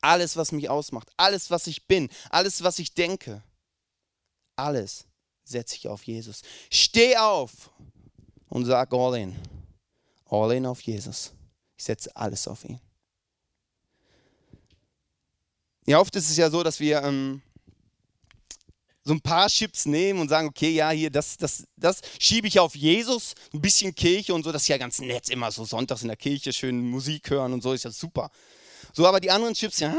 alles, 0.00 0.36
was 0.36 0.52
mich 0.52 0.68
ausmacht, 0.68 1.10
alles, 1.16 1.50
was 1.50 1.66
ich 1.66 1.86
bin, 1.86 2.08
alles, 2.30 2.62
was 2.62 2.78
ich 2.78 2.94
denke, 2.94 3.42
alles 4.56 5.06
setze 5.44 5.76
ich 5.76 5.88
auf 5.88 6.02
Jesus. 6.02 6.42
Steh 6.70 7.16
auf 7.16 7.70
und 8.48 8.64
sag 8.64 8.92
all 8.92 9.16
in. 9.18 9.36
All 10.26 10.52
in 10.52 10.66
auf 10.66 10.80
Jesus. 10.82 11.32
Ich 11.76 11.84
setze 11.84 12.14
alles 12.14 12.46
auf 12.48 12.64
ihn. 12.64 12.80
Ja, 15.86 16.00
oft 16.00 16.14
ist 16.16 16.28
es 16.28 16.36
ja 16.36 16.50
so, 16.50 16.62
dass 16.62 16.80
wir 16.80 17.02
ähm, 17.02 17.40
so 19.08 19.14
ein 19.14 19.20
paar 19.22 19.48
Chips 19.48 19.86
nehmen 19.86 20.20
und 20.20 20.28
sagen, 20.28 20.48
okay, 20.48 20.70
ja, 20.70 20.90
hier, 20.90 21.10
das, 21.10 21.38
das, 21.38 21.64
das 21.76 22.02
schiebe 22.20 22.46
ich 22.46 22.60
auf 22.60 22.76
Jesus, 22.76 23.32
ein 23.54 23.60
bisschen 23.62 23.94
Kirche 23.94 24.34
und 24.34 24.44
so, 24.44 24.52
das 24.52 24.62
ist 24.62 24.68
ja 24.68 24.76
ganz 24.76 25.00
nett, 25.00 25.30
immer 25.30 25.50
so 25.50 25.64
sonntags 25.64 26.02
in 26.02 26.08
der 26.08 26.16
Kirche 26.18 26.52
schön 26.52 26.78
Musik 26.90 27.30
hören 27.30 27.54
und 27.54 27.62
so, 27.62 27.72
ist 27.72 27.84
ja 27.84 27.90
super. 27.90 28.30
So, 28.92 29.06
aber 29.06 29.18
die 29.20 29.30
anderen 29.30 29.54
Chips, 29.54 29.80
ja, 29.80 29.94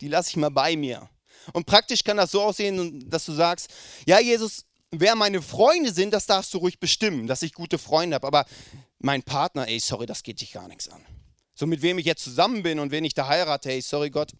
die 0.00 0.06
lasse 0.06 0.30
ich 0.30 0.36
mal 0.36 0.50
bei 0.50 0.76
mir. 0.76 1.08
Und 1.52 1.66
praktisch 1.66 2.04
kann 2.04 2.16
das 2.16 2.30
so 2.30 2.40
aussehen, 2.40 3.10
dass 3.10 3.24
du 3.24 3.32
sagst, 3.32 3.68
ja 4.06 4.20
Jesus, 4.20 4.64
wer 4.92 5.16
meine 5.16 5.42
Freunde 5.42 5.92
sind, 5.92 6.12
das 6.12 6.26
darfst 6.26 6.54
du 6.54 6.58
ruhig 6.58 6.78
bestimmen, 6.78 7.26
dass 7.26 7.42
ich 7.42 7.52
gute 7.52 7.78
Freunde 7.78 8.14
habe. 8.14 8.26
Aber 8.28 8.46
mein 9.00 9.24
Partner, 9.24 9.66
ey, 9.66 9.80
sorry, 9.80 10.06
das 10.06 10.22
geht 10.22 10.40
dich 10.40 10.52
gar 10.52 10.68
nichts 10.68 10.88
an. 10.88 11.04
So 11.54 11.66
mit 11.66 11.82
wem 11.82 11.98
ich 11.98 12.06
jetzt 12.06 12.22
zusammen 12.22 12.62
bin 12.62 12.78
und 12.78 12.92
wen 12.92 13.04
ich 13.04 13.14
da 13.14 13.26
heirate, 13.26 13.70
hey, 13.70 13.80
sorry 13.80 14.10
Gott. 14.10 14.32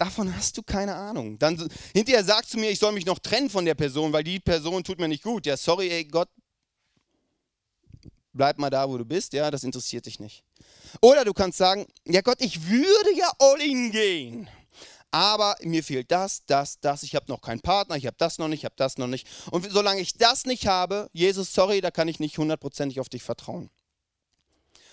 Davon 0.00 0.34
hast 0.34 0.56
du 0.56 0.62
keine 0.62 0.94
Ahnung. 0.94 1.38
Dann 1.38 1.68
hinterher 1.92 2.24
sagst 2.24 2.54
du 2.54 2.58
mir, 2.58 2.70
ich 2.70 2.78
soll 2.78 2.92
mich 2.92 3.04
noch 3.04 3.18
trennen 3.18 3.50
von 3.50 3.66
der 3.66 3.74
Person, 3.74 4.14
weil 4.14 4.24
die 4.24 4.40
Person 4.40 4.82
tut 4.82 4.98
mir 4.98 5.08
nicht 5.08 5.22
gut. 5.22 5.44
Ja, 5.44 5.58
sorry, 5.58 5.90
ey 5.90 6.04
Gott, 6.04 6.30
bleib 8.32 8.58
mal 8.58 8.70
da, 8.70 8.88
wo 8.88 8.96
du 8.96 9.04
bist. 9.04 9.34
Ja, 9.34 9.50
das 9.50 9.62
interessiert 9.62 10.06
dich 10.06 10.18
nicht. 10.18 10.42
Oder 11.02 11.26
du 11.26 11.34
kannst 11.34 11.58
sagen, 11.58 11.86
ja 12.06 12.22
Gott, 12.22 12.40
ich 12.40 12.66
würde 12.66 13.14
ja 13.14 13.30
all 13.38 13.60
in 13.60 13.90
gehen 13.90 14.48
aber 15.10 15.56
mir 15.62 15.82
fehlt 15.82 16.10
das, 16.12 16.46
das, 16.46 16.78
das, 16.78 17.02
ich 17.02 17.16
habe 17.16 17.26
noch 17.28 17.40
keinen 17.40 17.60
Partner, 17.60 17.96
ich 17.96 18.06
habe 18.06 18.14
das 18.16 18.38
noch 18.38 18.46
nicht, 18.46 18.60
ich 18.60 18.64
habe 18.64 18.76
das 18.76 18.96
noch 18.96 19.08
nicht. 19.08 19.26
Und 19.50 19.68
solange 19.68 20.00
ich 20.00 20.14
das 20.14 20.46
nicht 20.46 20.68
habe, 20.68 21.10
Jesus, 21.12 21.52
sorry, 21.52 21.80
da 21.80 21.90
kann 21.90 22.06
ich 22.06 22.20
nicht 22.20 22.38
hundertprozentig 22.38 23.00
auf 23.00 23.08
dich 23.08 23.24
vertrauen. 23.24 23.70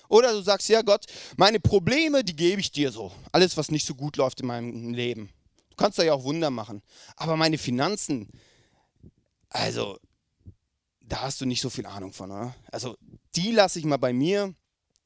Oder 0.09 0.31
du 0.31 0.41
sagst, 0.41 0.69
ja 0.69 0.81
Gott, 0.81 1.05
meine 1.35 1.59
Probleme, 1.59 2.23
die 2.23 2.35
gebe 2.35 2.61
ich 2.61 2.71
dir 2.71 2.91
so. 2.91 3.11
Alles, 3.31 3.57
was 3.57 3.71
nicht 3.71 3.85
so 3.85 3.95
gut 3.95 4.17
läuft 4.17 4.39
in 4.39 4.47
meinem 4.47 4.93
Leben. 4.93 5.29
Du 5.69 5.75
kannst 5.75 5.99
da 5.99 6.03
ja 6.03 6.13
auch 6.13 6.23
Wunder 6.23 6.49
machen. 6.49 6.81
Aber 7.15 7.35
meine 7.35 7.57
Finanzen, 7.57 8.29
also, 9.49 9.97
da 11.01 11.21
hast 11.21 11.41
du 11.41 11.45
nicht 11.45 11.61
so 11.61 11.69
viel 11.69 11.85
Ahnung 11.85 12.13
von. 12.13 12.31
Oder? 12.31 12.55
Also, 12.71 12.97
die 13.35 13.51
lasse 13.51 13.79
ich 13.79 13.85
mal 13.85 13.97
bei 13.97 14.13
mir. 14.13 14.53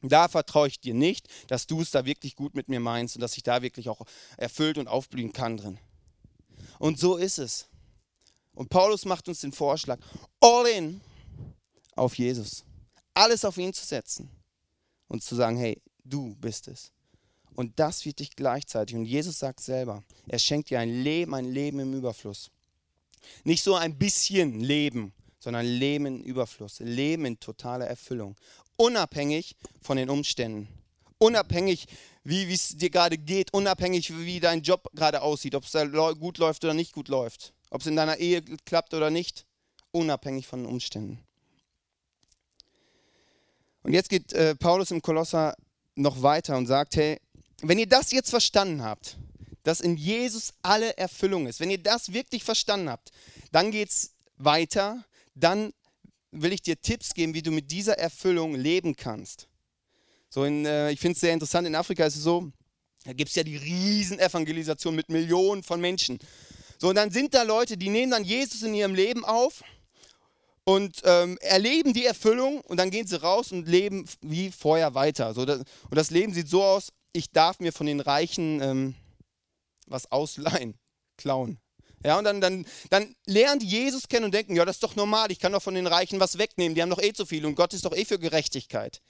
Da 0.03 0.27
vertraue 0.27 0.67
ich 0.67 0.79
dir 0.79 0.96
nicht, 0.96 1.27
dass 1.48 1.67
du 1.67 1.81
es 1.81 1.91
da 1.91 2.05
wirklich 2.05 2.36
gut 2.36 2.55
mit 2.55 2.70
mir 2.70 2.79
meinst 2.79 3.15
und 3.15 3.22
dass 3.22 3.38
ich 3.38 3.43
da 3.43 3.62
wirklich 3.62 3.88
auch 3.88 4.01
erfüllt 4.36 4.79
und 4.79 4.88
aufblühen 4.88 5.31
kann 5.31 5.58
drin. 5.58 5.77
Und 6.79 7.00
so 7.00 7.17
ist 7.17 7.38
es. 7.38 7.67
Und 8.53 8.70
Paulus 8.70 9.05
macht 9.05 9.27
uns 9.27 9.41
den 9.41 9.51
Vorschlag, 9.51 10.00
all 10.39 10.65
in 10.67 11.01
auf 11.96 12.17
Jesus. 12.17 12.65
Alles 13.13 13.46
auf 13.46 13.58
ihn 13.58 13.74
zu 13.74 13.86
setzen 13.86 14.41
und 15.12 15.24
zu 15.24 15.36
sagen, 15.36 15.58
hey, 15.58 15.82
du 16.03 16.36
bist 16.36 16.68
es. 16.68 16.91
Und 17.53 17.80
das 17.80 18.06
wird 18.06 18.20
dich 18.20 18.36
gleichzeitig. 18.36 18.96
Und 18.96 19.06
Jesus 19.06 19.39
sagt 19.39 19.60
selber, 19.60 20.03
er 20.27 20.39
schenkt 20.39 20.70
dir 20.70 20.80
ein 20.80 21.03
Leben, 21.03 21.34
ein 21.34 21.46
Leben 21.46 21.80
im 21.80 21.94
Überfluss. 21.94 22.50
Nicht 23.44 23.63
so 23.63 23.75
ein 23.75 23.98
bisschen 23.98 24.62
Leben, 24.62 25.13
sondern 25.38 25.65
Leben 25.65 26.06
in 26.06 26.24
Überfluss, 26.24 26.80
Leben 26.80 27.25
in 27.25 27.39
totaler 27.39 27.88
Erfüllung 27.88 28.36
unabhängig 28.82 29.56
von 29.82 29.98
den 29.98 30.10
Umständen. 30.10 30.68
Unabhängig, 31.20 31.86
wie 32.24 32.51
es 32.51 32.70
dir 32.70 32.89
gerade 32.89 33.18
geht, 33.18 33.53
unabhängig, 33.53 34.18
wie 34.18 34.39
dein 34.39 34.63
Job 34.63 34.89
gerade 34.96 35.22
aussieht, 35.22 35.53
ob 35.53 35.65
es 35.65 35.72
da 35.72 35.86
gut 36.13 36.39
läuft 36.39 36.63
oder 36.63 36.74
nicht 36.74 36.94
gut 36.94 37.08
läuft, 37.08 37.53
ob 37.70 37.82
es 37.82 37.88
in 37.88 37.96
deiner 37.96 38.18
Ehe 38.18 38.41
klappt 38.65 38.96
oder 38.96 39.12
nicht, 39.12 39.46
unabhängig 39.91 40.48
von 40.48 40.63
den 40.63 40.72
Umständen. 40.72 41.20
Und 43.84 43.94
jetzt 43.94 44.10
geht 44.10 44.34
äh, 44.34 44.56
Paulus 44.56 44.92
im 44.92 45.02
Kolosser 45.02 45.56
noch 45.96 46.22
weiter 46.22 46.58
und 46.58 46.68
sagt, 46.68 46.96
hey, 46.96 47.20
wenn 47.62 47.80
ihr 47.80 47.88
das 47.88 48.12
jetzt 48.12 48.30
verstanden 48.30 48.84
habt, 48.84 49.18
dass 49.64 49.82
in 49.82 49.98
Jesus 49.98 50.54
alle 50.62 50.98
Erfüllung 50.98 51.48
ist, 51.48 51.60
wenn 51.60 51.70
ihr 51.70 51.82
das 51.82 52.14
wirklich 52.14 52.44
verstanden 52.44 52.90
habt, 52.90 53.12
dann 53.52 53.72
geht 53.72 53.90
es 53.90 54.12
weiter, 54.38 55.04
dann 55.36 55.74
will 56.32 56.54
ich 56.54 56.62
dir 56.62 56.80
Tipps 56.82 57.14
geben, 57.14 57.34
wie 57.34 57.42
du 57.42 57.52
mit 57.52 57.72
dieser 57.72 57.98
Erfüllung 57.98 58.56
leben 58.56 58.96
kannst. 58.96 59.48
So 60.30 60.46
in, 60.46 60.66
äh, 60.66 60.92
ich 60.92 61.00
finde 61.00 61.16
es 61.16 61.22
sehr 61.22 61.34
interessant, 61.34 61.68
in 61.68 61.76
Afrika 61.76 62.06
ist 62.06 62.16
es 62.16 62.24
so, 62.24 62.52
da 63.04 63.14
gibt 63.14 63.30
es 63.30 63.36
ja 63.36 63.44
die 63.44 63.58
Riesenevangelisation 63.58 64.96
mit 64.96 65.10
Millionen 65.10 65.64
von 65.64 65.82
Menschen. 65.82 66.20
So, 66.78 66.90
und 66.90 66.96
dann 66.96 67.12
sind 67.12 67.34
da 67.34 67.44
Leute, 67.44 67.78
die 67.78 67.90
nehmen 67.90 68.12
dann 68.12 68.24
Jesus 68.24 68.64
in 68.64 68.74
ihrem 68.74 68.96
Leben 68.96 69.26
auf 69.26 69.64
und 70.63 71.01
ähm, 71.03 71.38
erleben 71.41 71.94
die 71.94 72.06
Erfüllung 72.06 72.62
und 72.62 72.77
dann 72.77 72.91
gehen 72.91 73.08
sie 73.08 73.22
raus 73.22 73.51
und 73.51 73.68
leben 73.68 74.08
wie 74.22 74.51
vorher 74.51 74.94
weiter. 74.94 75.34
So, 75.34 75.46
das, 75.46 75.60
und 75.60 75.96
das 75.96 76.12
Leben 76.12 76.34
sieht 76.34 76.48
so 76.48 76.63
aus, 76.63 76.91
ich 77.13 77.32
darf 77.32 77.60
mir 77.60 77.74
von 77.74 77.88
den 77.88 78.00
Reichen 78.00 78.62
ähm, 78.62 78.96
was 79.88 80.12
ausleihen, 80.12 80.75
klauen. 81.18 81.60
Ja, 82.03 82.18
und 82.18 82.24
dann, 82.24 82.41
dann, 82.41 82.65
dann 82.89 83.15
lernen 83.27 83.60
die 83.60 83.68
Jesus 83.68 84.08
kennen 84.08 84.25
und 84.25 84.34
denken, 84.34 84.56
ja, 84.56 84.65
das 84.65 84.77
ist 84.77 84.84
doch 84.84 84.96
normal, 84.96 85.32
ich 85.32 85.39
kann 85.39 85.51
doch 85.51 85.62
von 85.62 85.75
den 85.75 85.86
Reichen 85.86 86.20
was 86.20 86.38
wegnehmen, 86.38 86.74
die 86.74 86.82
haben 86.82 86.89
doch 86.89 87.01
eh 87.01 87.13
zu 87.13 87.25
viel 87.25 87.46
und 87.46 87.56
Gott 87.56 87.74
ist 87.74 87.86
doch 87.86 87.96
eh 87.96 88.06
für 88.06 88.18
Gerechtigkeit. 88.18 89.01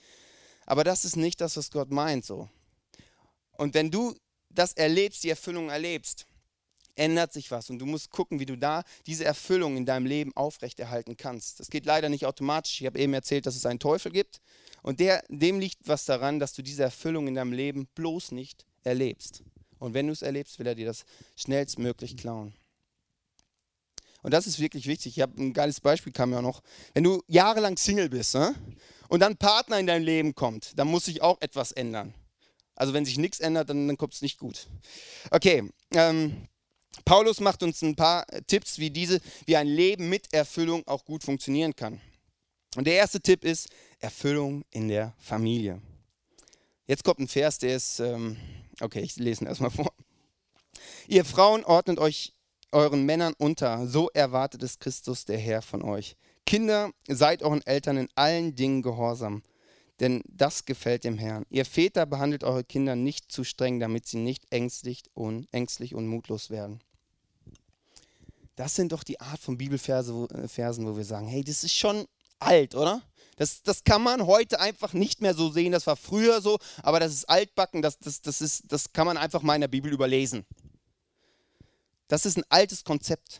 Aber 0.66 0.84
das 0.84 1.06
ist 1.06 1.16
nicht 1.16 1.40
das, 1.40 1.56
was 1.58 1.72
Gott 1.72 1.90
meint 1.90 2.26
so. 2.26 2.50
Und 3.54 3.74
wenn 3.76 3.92
du 3.92 4.16
das 4.50 4.74
erlebst, 4.74 5.24
die 5.24 5.30
Erfüllung 5.30 5.70
erlebst, 5.70 6.28
ändert 6.96 7.34
sich 7.34 7.52
was 7.52 7.70
und 7.70 7.80
du 7.80 7.86
musst 7.86 8.10
gucken, 8.10 8.40
wie 8.40 8.46
du 8.46 8.58
da 8.58 8.84
diese 9.06 9.26
Erfüllung 9.26 9.78
in 9.78 9.86
deinem 9.86 10.06
Leben 10.06 10.36
aufrechterhalten 10.36 11.18
kannst. 11.18 11.60
Das 11.60 11.70
geht 11.70 11.86
leider 11.86 12.10
nicht 12.10 12.26
automatisch. 12.26 12.82
Ich 12.82 12.88
habe 12.88 13.00
eben 13.00 13.14
erzählt, 13.14 13.46
dass 13.46 13.56
es 13.56 13.66
einen 13.66 13.80
Teufel 13.80 14.12
gibt 14.12 14.42
und 14.82 15.00
der, 15.00 15.24
dem 15.30 15.60
liegt 15.60 15.88
was 15.88 16.06
daran, 16.06 16.40
dass 16.40 16.54
du 16.54 16.62
diese 16.62 16.84
Erfüllung 16.84 17.28
in 17.28 17.36
deinem 17.36 17.54
Leben 17.54 17.88
bloß 17.96 18.32
nicht 18.32 18.66
erlebst. 18.84 19.44
Und 19.80 19.94
wenn 19.94 20.08
du 20.08 20.14
es 20.14 20.22
erlebst, 20.22 20.60
will 20.60 20.68
er 20.68 20.76
dir 20.76 20.86
das 20.86 21.06
schnellstmöglich 21.36 22.18
klauen. 22.18 22.54
Und 24.22 24.32
das 24.32 24.46
ist 24.46 24.60
wirklich 24.60 24.86
wichtig. 24.86 25.18
Ich 25.18 25.22
habe 25.22 25.42
ein 25.42 25.54
geiles 25.54 25.82
Beispiel, 25.82 26.14
kam 26.14 26.32
ja 26.32 26.42
noch. 26.42 26.62
Wenn 26.94 27.04
du 27.04 27.24
jahrelang 27.28 27.78
Single 27.78 28.10
bist 28.10 28.36
ne? 28.36 28.54
und 29.10 29.20
dann 29.22 29.38
Partner 29.38 29.80
in 29.80 29.88
dein 29.88 30.04
Leben 30.04 30.36
kommt, 30.36 30.78
dann 30.78 30.88
muss 30.88 31.06
sich 31.06 31.22
auch 31.22 31.42
etwas 31.42 31.72
ändern. 31.72 32.14
Also 32.76 32.94
wenn 32.94 33.06
sich 33.06 33.18
nichts 33.18 33.40
ändert, 33.40 33.70
dann, 33.70 33.88
dann 33.88 33.98
kommt 33.98 34.14
es 34.14 34.22
nicht 34.22 34.40
gut. 34.40 34.68
Okay, 35.32 35.70
ähm, 35.94 36.48
Paulus 37.06 37.40
macht 37.40 37.64
uns 37.64 37.82
ein 37.82 37.96
paar 37.96 38.26
Tipps, 38.48 38.78
wie, 38.78 38.90
diese, 38.90 39.20
wie 39.46 39.56
ein 39.56 39.68
Leben 39.68 40.10
mit 40.10 40.34
Erfüllung 40.34 40.86
auch 40.88 41.06
gut 41.06 41.24
funktionieren 41.24 41.76
kann. 41.76 42.02
Und 42.76 42.86
der 42.86 42.96
erste 42.96 43.20
Tipp 43.20 43.44
ist 43.44 43.70
Erfüllung 44.00 44.64
in 44.72 44.88
der 44.88 45.14
Familie. 45.20 45.82
Jetzt 46.88 47.04
kommt 47.04 47.20
ein 47.20 47.28
Vers, 47.28 47.58
der 47.60 47.76
ist, 47.76 48.00
ähm, 48.00 48.38
okay, 48.82 49.02
ich 49.02 49.16
lese 49.16 49.44
ihn 49.44 49.48
erstmal 49.48 49.72
vor. 49.72 49.94
Ihr 51.08 51.26
Frauen 51.26 51.64
ordnet 51.64 52.00
euch 52.00 52.34
euren 52.72 53.06
Männern 53.06 53.34
unter, 53.38 53.88
so 53.88 54.10
erwartet 54.14 54.64
es 54.64 54.80
Christus, 54.80 55.26
der 55.26 55.38
Herr, 55.38 55.62
von 55.62 55.82
euch. 55.82 56.16
Kinder, 56.46 56.92
seid 57.08 57.44
euren 57.44 57.66
Eltern 57.66 57.98
in 57.98 58.10
allen 58.16 58.56
Dingen 58.56 58.82
gehorsam, 58.82 59.44
denn 60.02 60.24
das 60.28 60.66
gefällt 60.66 61.04
dem 61.04 61.20
Herrn. 61.20 61.46
Ihr 61.52 61.64
Väter 61.64 62.08
behandelt 62.08 62.44
eure 62.44 62.64
Kinder 62.64 62.96
nicht 62.96 63.32
zu 63.32 63.44
streng, 63.44 63.80
damit 63.80 64.08
sie 64.08 64.18
nicht 64.18 64.52
ängstlich 64.52 65.04
und, 65.14 65.48
ängstlich 65.54 65.94
und 65.94 66.08
mutlos 66.08 66.50
werden. 66.50 66.82
Das 68.56 68.76
sind 68.76 68.92
doch 68.92 69.04
die 69.04 69.22
Art 69.22 69.40
von 69.40 69.58
Bibelversen, 69.58 70.16
wo, 70.16 70.26
äh, 70.26 70.48
wo 70.48 70.98
wir 70.98 71.06
sagen, 71.06 71.28
hey, 71.28 71.44
das 71.44 71.64
ist 71.64 71.76
schon 71.76 72.06
alt, 72.40 72.74
oder? 72.74 73.04
Das, 73.38 73.62
das 73.62 73.84
kann 73.84 74.02
man 74.02 74.26
heute 74.26 74.60
einfach 74.60 74.94
nicht 74.94 75.22
mehr 75.22 75.36
so 75.36 75.52
sehen. 75.52 75.72
Das 75.72 75.86
war 75.86 75.96
früher 75.96 76.42
so, 76.42 76.58
aber 76.82 77.00
das 77.00 77.14
ist 77.14 77.30
altbacken. 77.30 77.84
Das, 77.84 78.00
das, 78.00 78.22
das, 78.22 78.42
ist, 78.42 78.72
das 78.72 78.92
kann 78.92 79.06
man 79.06 79.18
einfach 79.18 79.44
mal 79.44 79.56
in 79.56 79.62
der 79.62 79.68
Bibel 79.68 79.94
überlesen. 79.94 80.46
Das 82.08 82.26
ist 82.26 82.38
ein 82.38 82.44
altes 82.50 82.84
Konzept 82.84 83.40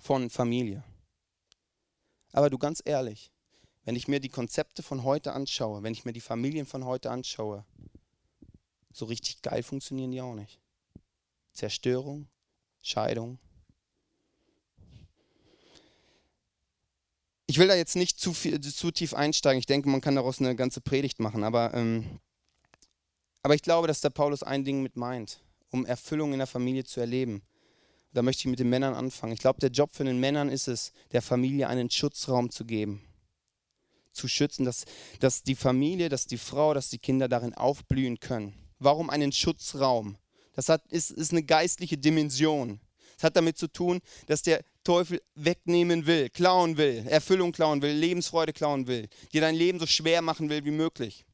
von 0.00 0.30
Familie. 0.30 0.82
Aber 2.32 2.48
du 2.48 2.58
ganz 2.58 2.82
ehrlich, 2.84 3.30
wenn 3.90 3.96
ich 3.96 4.06
mir 4.06 4.20
die 4.20 4.28
Konzepte 4.28 4.84
von 4.84 5.02
heute 5.02 5.32
anschaue, 5.32 5.82
wenn 5.82 5.92
ich 5.92 6.04
mir 6.04 6.12
die 6.12 6.20
Familien 6.20 6.64
von 6.64 6.84
heute 6.84 7.10
anschaue, 7.10 7.64
so 8.92 9.06
richtig 9.06 9.42
geil 9.42 9.64
funktionieren 9.64 10.12
die 10.12 10.20
auch 10.20 10.36
nicht. 10.36 10.60
Zerstörung, 11.54 12.28
Scheidung. 12.82 13.40
Ich 17.48 17.58
will 17.58 17.66
da 17.66 17.74
jetzt 17.74 17.96
nicht 17.96 18.20
zu, 18.20 18.32
viel, 18.32 18.60
zu 18.60 18.92
tief 18.92 19.12
einsteigen. 19.12 19.58
Ich 19.58 19.66
denke, 19.66 19.88
man 19.88 20.00
kann 20.00 20.14
daraus 20.14 20.38
eine 20.38 20.54
ganze 20.54 20.80
Predigt 20.80 21.18
machen. 21.18 21.42
Aber, 21.42 21.74
ähm, 21.74 22.20
aber 23.42 23.56
ich 23.56 23.62
glaube, 23.62 23.88
dass 23.88 24.00
der 24.00 24.10
Paulus 24.10 24.44
ein 24.44 24.64
Ding 24.64 24.84
mit 24.84 24.94
meint, 24.94 25.40
um 25.70 25.84
Erfüllung 25.84 26.32
in 26.32 26.38
der 26.38 26.46
Familie 26.46 26.84
zu 26.84 27.00
erleben. 27.00 27.42
Da 28.12 28.22
möchte 28.22 28.42
ich 28.42 28.46
mit 28.46 28.60
den 28.60 28.70
Männern 28.70 28.94
anfangen. 28.94 29.32
Ich 29.32 29.40
glaube, 29.40 29.58
der 29.58 29.70
Job 29.70 29.90
für 29.92 30.04
den 30.04 30.20
Männern 30.20 30.48
ist 30.48 30.68
es, 30.68 30.92
der 31.10 31.22
Familie 31.22 31.66
einen 31.66 31.90
Schutzraum 31.90 32.52
zu 32.52 32.64
geben. 32.64 33.04
Zu 34.12 34.28
schützen, 34.28 34.64
dass, 34.64 34.84
dass 35.20 35.42
die 35.42 35.54
Familie, 35.54 36.08
dass 36.08 36.26
die 36.26 36.38
Frau, 36.38 36.74
dass 36.74 36.90
die 36.90 36.98
Kinder 36.98 37.28
darin 37.28 37.54
aufblühen 37.54 38.18
können. 38.20 38.54
Warum 38.78 39.10
einen 39.10 39.32
Schutzraum? 39.32 40.16
Das 40.54 40.68
hat, 40.68 40.86
ist, 40.88 41.10
ist 41.10 41.32
eine 41.32 41.42
geistliche 41.42 41.96
Dimension. 41.96 42.80
Es 43.16 43.24
hat 43.24 43.36
damit 43.36 43.58
zu 43.58 43.68
tun, 43.68 44.00
dass 44.26 44.42
der 44.42 44.64
Teufel 44.82 45.20
wegnehmen 45.34 46.06
will, 46.06 46.30
klauen 46.30 46.76
will, 46.78 47.06
Erfüllung 47.06 47.52
klauen 47.52 47.82
will, 47.82 47.92
Lebensfreude 47.92 48.52
klauen 48.52 48.86
will, 48.86 49.08
dir 49.32 49.42
dein 49.42 49.54
Leben 49.54 49.78
so 49.78 49.86
schwer 49.86 50.22
machen 50.22 50.48
will 50.48 50.64
wie 50.64 50.70
möglich. 50.70 51.26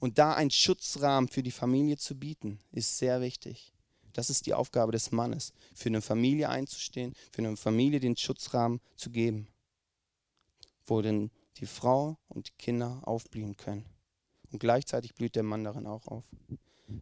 Und 0.00 0.18
da 0.18 0.32
einen 0.32 0.50
Schutzrahmen 0.50 1.28
für 1.28 1.42
die 1.42 1.50
Familie 1.50 1.98
zu 1.98 2.14
bieten, 2.14 2.58
ist 2.72 2.98
sehr 2.98 3.20
wichtig. 3.20 3.72
Das 4.14 4.30
ist 4.30 4.46
die 4.46 4.54
Aufgabe 4.54 4.92
des 4.92 5.12
Mannes, 5.12 5.52
für 5.74 5.90
eine 5.90 6.00
Familie 6.00 6.48
einzustehen, 6.48 7.14
für 7.30 7.42
eine 7.42 7.56
Familie 7.56 8.00
den 8.00 8.16
Schutzrahmen 8.16 8.80
zu 8.96 9.10
geben, 9.10 9.48
wo 10.86 11.02
denn 11.02 11.30
die 11.58 11.66
Frau 11.66 12.18
und 12.28 12.48
die 12.48 12.56
Kinder 12.58 13.00
aufblühen 13.04 13.56
können. 13.56 13.84
Und 14.50 14.60
gleichzeitig 14.60 15.14
blüht 15.14 15.36
der 15.36 15.42
Mann 15.42 15.64
darin 15.64 15.86
auch 15.86 16.06
auf. 16.06 16.24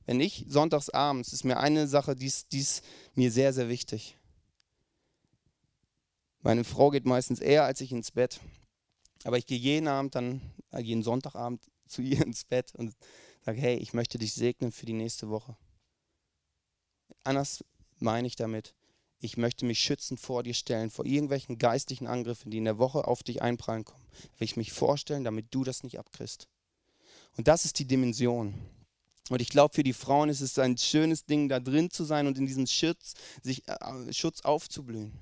Wenn 0.05 0.21
ich 0.21 0.45
sonntags 0.49 0.91
abends, 0.91 1.33
ist 1.33 1.45
mir 1.45 1.59
eine 1.59 1.87
Sache, 1.87 2.17
die 2.17 2.27
ist 2.27 2.85
mir 3.15 3.31
sehr, 3.31 3.53
sehr 3.53 3.69
wichtig. 3.69 4.19
Meine 6.41 6.65
Frau 6.65 6.91
geht 6.91 7.07
meistens 7.07 7.41
eher 7.41 7.65
als 7.65 7.81
ich 7.81 7.93
ins 7.93 8.11
Bett. 8.11 8.41
Aber 9.25 9.39
ich 9.39 9.47
gehe 9.47 9.59
jeden 9.59 9.89
Abend 9.89 10.15
dann, 10.15 10.41
äh, 10.73 10.81
jeden 10.81 11.03
Sonntagabend 11.03 11.63
zu 11.87 12.03
ihr 12.03 12.25
ins 12.25 12.45
Bett 12.45 12.75
und 12.75 12.95
sage, 13.43 13.61
hey, 13.61 13.77
ich 13.77 13.95
möchte 13.95 14.19
dich 14.19 14.35
segnen 14.35 14.73
für 14.73 14.87
die 14.87 14.93
nächste 14.93 15.29
Woche. 15.29 15.57
Anders 17.25 17.65
meine 17.99 18.27
ich 18.27 18.37
damit, 18.37 18.75
ich 19.19 19.37
möchte 19.37 19.65
mich 19.65 19.81
schützend 19.81 20.21
vor 20.21 20.43
dir 20.43 20.55
stellen, 20.55 20.91
vor 20.91 21.07
irgendwelchen 21.07 21.59
geistlichen 21.59 22.07
Angriffen, 22.07 22.51
die 22.51 22.59
in 22.59 22.65
der 22.65 22.79
Woche 22.79 23.07
auf 23.07 23.23
dich 23.23 23.43
einprallen 23.43 23.85
kommen. 23.85 24.05
Will 24.39 24.45
ich 24.45 24.57
mich 24.57 24.73
vorstellen, 24.73 25.25
damit 25.25 25.47
du 25.51 25.65
das 25.65 25.83
nicht 25.83 25.99
abkriegst. 25.99 26.49
Und 27.37 27.49
das 27.49 27.65
ist 27.65 27.79
die 27.79 27.87
Dimension. 27.87 28.55
Und 29.29 29.43
ich 29.43 29.49
glaube, 29.49 29.75
für 29.75 29.83
die 29.83 29.93
Frauen 29.93 30.29
ist 30.29 30.41
es 30.41 30.59
ein 30.59 30.79
schönes 30.79 31.25
Ding, 31.25 31.49
da 31.49 31.61
drin 31.61 31.91
zu 31.91 32.05
sein 32.05 32.27
und 32.27 32.39
in 32.39 32.47
diesem 32.47 32.67
Schutz, 32.67 33.15
sich, 33.43 33.67
äh, 33.67 34.13
Schutz 34.13 34.43
aufzublühen. 34.43 35.13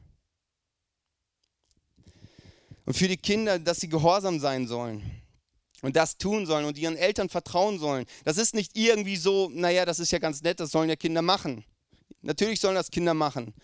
Und 2.84 2.94
für 2.94 3.08
die 3.08 3.16
Kinder, 3.16 3.58
dass 3.58 3.80
sie 3.80 3.88
gehorsam 3.88 4.40
sein 4.40 4.66
sollen 4.66 5.22
und 5.80 5.96
das 5.96 6.18
tun 6.18 6.44
sollen 6.44 6.66
und 6.66 6.76
ihren 6.76 6.96
Eltern 6.96 7.30
vertrauen 7.30 7.78
sollen. 7.78 8.04
Das 8.24 8.36
ist 8.36 8.54
nicht 8.54 8.76
irgendwie 8.76 9.16
so, 9.16 9.50
naja, 9.52 9.86
das 9.86 10.00
ist 10.00 10.12
ja 10.12 10.18
ganz 10.18 10.42
nett, 10.42 10.60
das 10.60 10.70
sollen 10.70 10.90
ja 10.90 10.96
Kinder 10.96 11.22
machen. 11.22 11.64
Natürlich 12.20 12.60
sollen 12.60 12.74
das 12.74 12.90
Kinder 12.90 13.14
machen. 13.14 13.54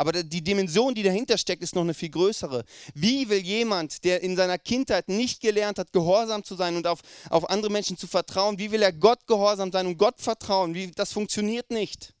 Aber 0.00 0.14
die 0.14 0.42
Dimension, 0.42 0.94
die 0.94 1.02
dahinter 1.02 1.36
steckt, 1.36 1.62
ist 1.62 1.74
noch 1.74 1.82
eine 1.82 1.92
viel 1.92 2.08
größere. 2.08 2.64
Wie 2.94 3.28
will 3.28 3.40
jemand, 3.42 4.02
der 4.02 4.22
in 4.22 4.34
seiner 4.34 4.56
Kindheit 4.56 5.10
nicht 5.10 5.42
gelernt 5.42 5.78
hat, 5.78 5.92
gehorsam 5.92 6.42
zu 6.42 6.54
sein 6.54 6.74
und 6.76 6.86
auf, 6.86 7.00
auf 7.28 7.50
andere 7.50 7.70
Menschen 7.70 7.98
zu 7.98 8.06
vertrauen, 8.06 8.58
wie 8.58 8.70
will 8.70 8.80
er 8.80 8.94
Gott 8.94 9.26
gehorsam 9.26 9.70
sein 9.70 9.86
und 9.86 9.98
Gott 9.98 10.18
vertrauen? 10.22 10.72
Wie, 10.72 10.90
das 10.90 11.12
funktioniert 11.12 11.70
nicht. 11.70 12.14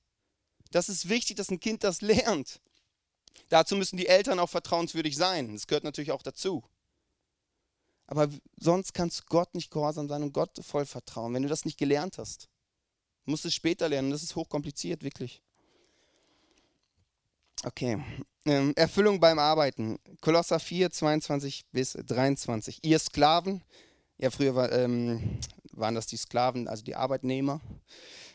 Das 0.72 0.90
ist 0.90 1.08
wichtig, 1.08 1.38
dass 1.38 1.50
ein 1.50 1.58
Kind 1.58 1.82
das 1.82 2.02
lernt. 2.02 2.60
Dazu 3.48 3.76
müssen 3.76 3.96
die 3.96 4.08
Eltern 4.08 4.40
auch 4.40 4.50
vertrauenswürdig 4.50 5.16
sein. 5.16 5.50
Das 5.54 5.66
gehört 5.66 5.84
natürlich 5.84 6.12
auch 6.12 6.22
dazu. 6.22 6.62
Aber 8.06 8.28
sonst 8.58 8.92
kannst 8.92 9.20
du 9.20 9.24
Gott 9.30 9.54
nicht 9.54 9.70
gehorsam 9.70 10.06
sein 10.06 10.22
und 10.22 10.34
Gott 10.34 10.50
voll 10.62 10.84
vertrauen, 10.84 11.32
wenn 11.32 11.44
du 11.44 11.48
das 11.48 11.64
nicht 11.64 11.78
gelernt 11.78 12.18
hast. 12.18 12.50
Du 13.24 13.30
musst 13.30 13.46
es 13.46 13.54
später 13.54 13.88
lernen. 13.88 14.10
Das 14.10 14.22
ist 14.22 14.36
hochkompliziert, 14.36 15.02
wirklich. 15.02 15.40
Okay. 17.64 18.02
Ähm, 18.46 18.72
Erfüllung 18.74 19.20
beim 19.20 19.38
Arbeiten. 19.38 19.98
Kolosser 20.22 20.58
4, 20.58 20.90
22 20.90 21.64
bis 21.72 21.92
23. 21.92 22.78
Ihr 22.82 22.98
Sklaven, 22.98 23.62
ja, 24.16 24.30
früher 24.30 24.54
war, 24.54 24.72
ähm, 24.72 25.38
waren 25.72 25.94
das 25.94 26.06
die 26.06 26.16
Sklaven, 26.16 26.68
also 26.68 26.82
die 26.82 26.96
Arbeitnehmer. 26.96 27.60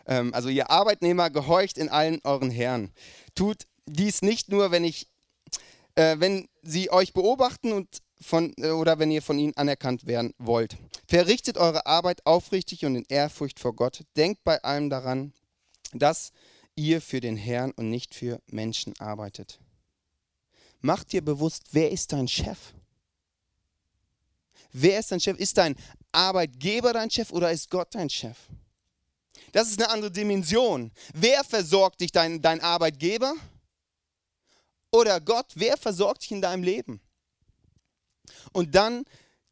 Ähm, 0.05 0.33
also 0.33 0.49
ihr 0.49 0.69
Arbeitnehmer 0.69 1.31
gehorcht 1.31 1.77
in 1.77 1.89
allen 1.89 2.21
euren 2.23 2.51
Herren. 2.51 2.91
Tut 3.33 3.65
dies 3.87 4.21
nicht 4.21 4.49
nur, 4.49 4.69
wenn 4.69 4.83
ich, 4.83 5.09
äh, 5.95 6.17
wenn 6.19 6.47
sie 6.61 6.91
euch 6.91 7.13
beobachten 7.13 7.71
und 7.71 8.01
von, 8.21 8.53
äh, 8.57 8.69
oder 8.69 8.99
wenn 8.99 9.11
ihr 9.11 9.23
von 9.23 9.39
ihnen 9.39 9.57
anerkannt 9.57 10.05
werden 10.05 10.33
wollt. 10.37 10.77
Verrichtet 11.07 11.57
eure 11.57 11.87
Arbeit 11.87 12.25
aufrichtig 12.25 12.85
und 12.85 12.95
in 12.95 13.05
Ehrfurcht 13.09 13.59
vor 13.59 13.75
Gott. 13.75 14.03
Denkt 14.15 14.43
bei 14.43 14.61
allem 14.63 14.89
daran, 14.89 15.33
dass 15.93 16.31
ihr 16.75 17.01
für 17.01 17.21
den 17.21 17.37
Herrn 17.37 17.71
und 17.71 17.89
nicht 17.89 18.13
für 18.13 18.41
Menschen 18.47 18.93
arbeitet. 18.99 19.59
Macht 20.81 21.11
dir 21.13 21.23
bewusst, 21.23 21.63
wer 21.71 21.91
ist 21.91 22.13
dein 22.13 22.27
Chef? 22.27 22.73
Wer 24.71 24.99
ist 24.99 25.11
dein 25.11 25.19
Chef? 25.19 25.37
Ist 25.37 25.57
dein 25.57 25.75
Arbeitgeber 26.11 26.93
dein 26.93 27.09
Chef 27.09 27.31
oder 27.31 27.51
ist 27.51 27.69
Gott 27.69 27.95
dein 27.95 28.09
Chef? 28.09 28.37
Das 29.51 29.69
ist 29.69 29.81
eine 29.81 29.89
andere 29.89 30.11
Dimension. 30.11 30.91
Wer 31.13 31.43
versorgt 31.43 32.01
dich, 32.01 32.11
dein, 32.11 32.41
dein 32.41 32.61
Arbeitgeber? 32.61 33.33
Oder 34.91 35.19
Gott, 35.21 35.47
wer 35.55 35.77
versorgt 35.77 36.23
dich 36.23 36.31
in 36.31 36.41
deinem 36.41 36.63
Leben? 36.63 37.01
Und 38.51 38.75
dann 38.75 39.05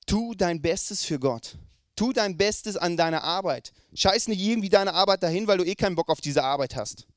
tu 0.05 0.33
dein 0.35 0.61
Bestes 0.61 1.03
für 1.05 1.19
Gott. 1.19 1.55
Tu 1.95 2.11
dein 2.11 2.37
Bestes 2.37 2.75
an 2.75 2.97
deiner 2.97 3.23
Arbeit. 3.23 3.71
Scheiß 3.93 4.27
nicht 4.27 4.41
irgendwie 4.41 4.69
deine 4.69 4.93
Arbeit 4.93 5.21
dahin, 5.23 5.47
weil 5.47 5.57
du 5.57 5.65
eh 5.65 5.75
keinen 5.75 5.95
Bock 5.95 6.09
auf 6.09 6.21
diese 6.21 6.43
Arbeit 6.43 6.75
hast. 6.75 7.07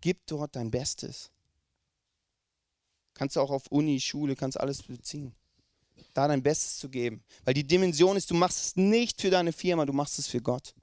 Gib 0.00 0.26
dort 0.26 0.56
dein 0.56 0.70
Bestes. 0.70 1.30
Kannst 3.14 3.36
du 3.36 3.40
auch 3.40 3.50
auf 3.50 3.66
Uni, 3.68 4.00
Schule, 4.00 4.36
kannst 4.36 4.58
alles 4.58 4.82
beziehen. 4.82 5.34
Da 6.14 6.28
dein 6.28 6.42
Bestes 6.42 6.78
zu 6.78 6.88
geben. 6.88 7.22
Weil 7.44 7.54
die 7.54 7.66
Dimension 7.66 8.16
ist, 8.16 8.30
du 8.30 8.34
machst 8.34 8.58
es 8.58 8.76
nicht 8.76 9.20
für 9.20 9.30
deine 9.30 9.52
Firma, 9.52 9.84
du 9.84 9.92
machst 9.92 10.18
es 10.18 10.26
für 10.26 10.40
Gott. 10.40 10.74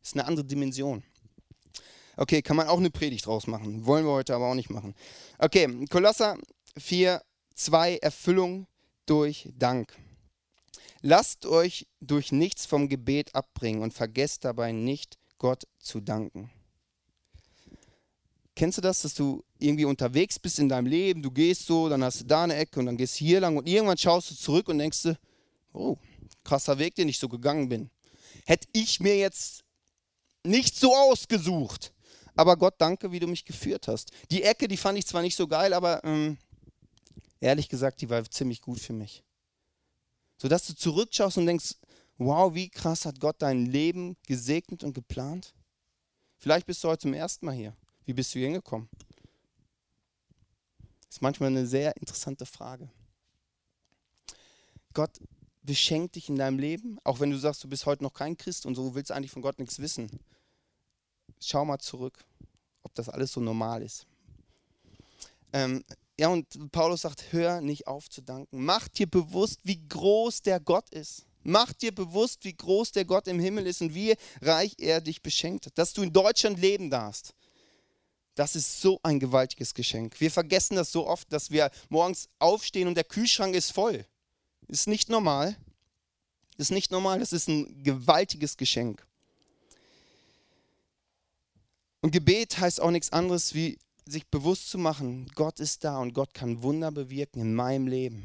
Das 0.00 0.10
ist 0.10 0.14
eine 0.14 0.26
andere 0.26 0.44
Dimension. 0.44 1.02
Okay, 2.16 2.42
kann 2.42 2.56
man 2.56 2.68
auch 2.68 2.78
eine 2.78 2.90
Predigt 2.90 3.26
draus 3.26 3.46
machen. 3.46 3.86
Wollen 3.86 4.04
wir 4.04 4.12
heute 4.12 4.34
aber 4.34 4.50
auch 4.50 4.54
nicht 4.54 4.70
machen. 4.70 4.94
Okay, 5.38 5.86
Kolosser 5.86 6.36
4, 6.76 7.22
2, 7.54 7.98
Erfüllung 7.98 8.66
durch 9.06 9.48
Dank. 9.56 9.96
Lasst 11.00 11.46
euch 11.46 11.86
durch 12.00 12.32
nichts 12.32 12.66
vom 12.66 12.88
Gebet 12.88 13.34
abbringen 13.34 13.82
und 13.82 13.94
vergesst 13.94 14.44
dabei 14.44 14.72
nicht, 14.72 15.18
Gott 15.38 15.64
zu 15.78 16.00
danken. 16.00 16.50
Kennst 18.56 18.78
du 18.78 18.82
das, 18.82 19.02
dass 19.02 19.14
du 19.14 19.44
irgendwie 19.60 19.84
unterwegs 19.84 20.40
bist 20.40 20.58
in 20.58 20.68
deinem 20.68 20.86
Leben, 20.86 21.22
du 21.22 21.30
gehst 21.30 21.66
so, 21.66 21.88
dann 21.88 22.02
hast 22.02 22.22
du 22.22 22.24
da 22.24 22.42
eine 22.42 22.56
Ecke 22.56 22.80
und 22.80 22.86
dann 22.86 22.96
gehst 22.96 23.14
hier 23.14 23.38
lang 23.38 23.56
und 23.56 23.68
irgendwann 23.68 23.98
schaust 23.98 24.32
du 24.32 24.34
zurück 24.34 24.68
und 24.68 24.78
denkst 24.78 25.02
du, 25.02 25.18
oh, 25.72 25.96
krasser 26.42 26.76
Weg, 26.78 26.96
den 26.96 27.08
ich 27.08 27.20
so 27.20 27.28
gegangen 27.28 27.68
bin. 27.68 27.90
Hätte 28.46 28.66
ich 28.72 28.98
mir 28.98 29.16
jetzt 29.16 29.62
nicht 30.42 30.74
so 30.74 30.92
ausgesucht. 30.96 31.92
Aber 32.34 32.56
Gott, 32.56 32.74
danke, 32.78 33.12
wie 33.12 33.20
du 33.20 33.28
mich 33.28 33.44
geführt 33.44 33.86
hast. 33.86 34.10
Die 34.32 34.42
Ecke, 34.42 34.66
die 34.66 34.76
fand 34.76 34.98
ich 34.98 35.06
zwar 35.06 35.22
nicht 35.22 35.36
so 35.36 35.46
geil, 35.46 35.72
aber 35.72 36.02
ähm, 36.02 36.38
ehrlich 37.40 37.68
gesagt, 37.68 38.00
die 38.00 38.10
war 38.10 38.28
ziemlich 38.28 38.60
gut 38.60 38.80
für 38.80 38.92
mich 38.92 39.22
sodass 40.38 40.66
du 40.66 40.74
zurückschaust 40.74 41.38
und 41.38 41.46
denkst, 41.46 41.74
wow, 42.16 42.54
wie 42.54 42.68
krass 42.68 43.04
hat 43.04 43.20
Gott 43.20 43.36
dein 43.40 43.66
Leben 43.66 44.16
gesegnet 44.26 44.84
und 44.84 44.94
geplant? 44.94 45.54
Vielleicht 46.36 46.66
bist 46.66 46.82
du 46.82 46.88
heute 46.88 47.02
zum 47.02 47.14
ersten 47.14 47.46
Mal 47.46 47.54
hier. 47.54 47.76
Wie 48.04 48.12
bist 48.12 48.34
du 48.34 48.38
hier 48.38 48.48
hingekommen? 48.48 48.88
Das 51.06 51.16
ist 51.16 51.22
manchmal 51.22 51.48
eine 51.48 51.66
sehr 51.66 51.96
interessante 51.96 52.46
Frage. 52.46 52.90
Gott 54.94 55.18
beschenkt 55.62 56.16
dich 56.16 56.28
in 56.28 56.36
deinem 56.36 56.58
Leben, 56.58 56.98
auch 57.04 57.20
wenn 57.20 57.30
du 57.30 57.38
sagst, 57.38 57.62
du 57.62 57.68
bist 57.68 57.86
heute 57.86 58.02
noch 58.02 58.14
kein 58.14 58.36
Christ 58.36 58.66
und 58.66 58.74
so 58.74 58.94
willst 58.94 59.12
eigentlich 59.12 59.30
von 59.30 59.42
Gott 59.42 59.58
nichts 59.58 59.78
wissen. 59.78 60.10
Schau 61.40 61.64
mal 61.64 61.78
zurück, 61.78 62.24
ob 62.82 62.94
das 62.94 63.08
alles 63.08 63.32
so 63.32 63.40
normal 63.40 63.82
ist. 63.82 64.06
Ähm, 65.52 65.84
ja, 66.18 66.28
und 66.28 66.72
Paulus 66.72 67.02
sagt, 67.02 67.32
hör 67.32 67.60
nicht 67.60 67.86
auf 67.86 68.10
zu 68.10 68.22
danken. 68.22 68.64
Mach 68.64 68.88
dir 68.88 69.06
bewusst, 69.08 69.60
wie 69.62 69.86
groß 69.88 70.42
der 70.42 70.58
Gott 70.58 70.90
ist. 70.90 71.26
Mach 71.44 71.72
dir 71.72 71.94
bewusst, 71.94 72.44
wie 72.44 72.56
groß 72.56 72.90
der 72.90 73.04
Gott 73.04 73.28
im 73.28 73.38
Himmel 73.38 73.66
ist 73.68 73.80
und 73.80 73.94
wie 73.94 74.16
reich 74.42 74.74
er 74.78 75.00
dich 75.00 75.22
beschenkt 75.22 75.66
hat. 75.66 75.78
Dass 75.78 75.92
du 75.92 76.02
in 76.02 76.12
Deutschland 76.12 76.58
leben 76.58 76.90
darfst. 76.90 77.34
Das 78.34 78.56
ist 78.56 78.80
so 78.80 78.98
ein 79.02 79.20
gewaltiges 79.20 79.74
Geschenk. 79.74 80.20
Wir 80.20 80.30
vergessen 80.30 80.74
das 80.74 80.90
so 80.90 81.06
oft, 81.06 81.32
dass 81.32 81.50
wir 81.50 81.70
morgens 81.88 82.28
aufstehen 82.40 82.88
und 82.88 82.96
der 82.96 83.04
Kühlschrank 83.04 83.54
ist 83.54 83.72
voll. 83.72 84.04
Ist 84.66 84.88
nicht 84.88 85.08
normal. 85.08 85.56
Ist 86.56 86.72
nicht 86.72 86.90
normal. 86.90 87.20
Das 87.20 87.32
ist 87.32 87.48
ein 87.48 87.82
gewaltiges 87.84 88.56
Geschenk. 88.56 89.06
Und 92.00 92.10
Gebet 92.10 92.58
heißt 92.58 92.80
auch 92.80 92.90
nichts 92.90 93.12
anderes 93.12 93.54
wie 93.54 93.78
sich 94.10 94.26
bewusst 94.28 94.70
zu 94.70 94.78
machen, 94.78 95.30
Gott 95.34 95.60
ist 95.60 95.84
da 95.84 95.98
und 95.98 96.14
Gott 96.14 96.34
kann 96.34 96.62
Wunder 96.62 96.90
bewirken 96.90 97.40
in 97.40 97.54
meinem 97.54 97.86
Leben. 97.86 98.24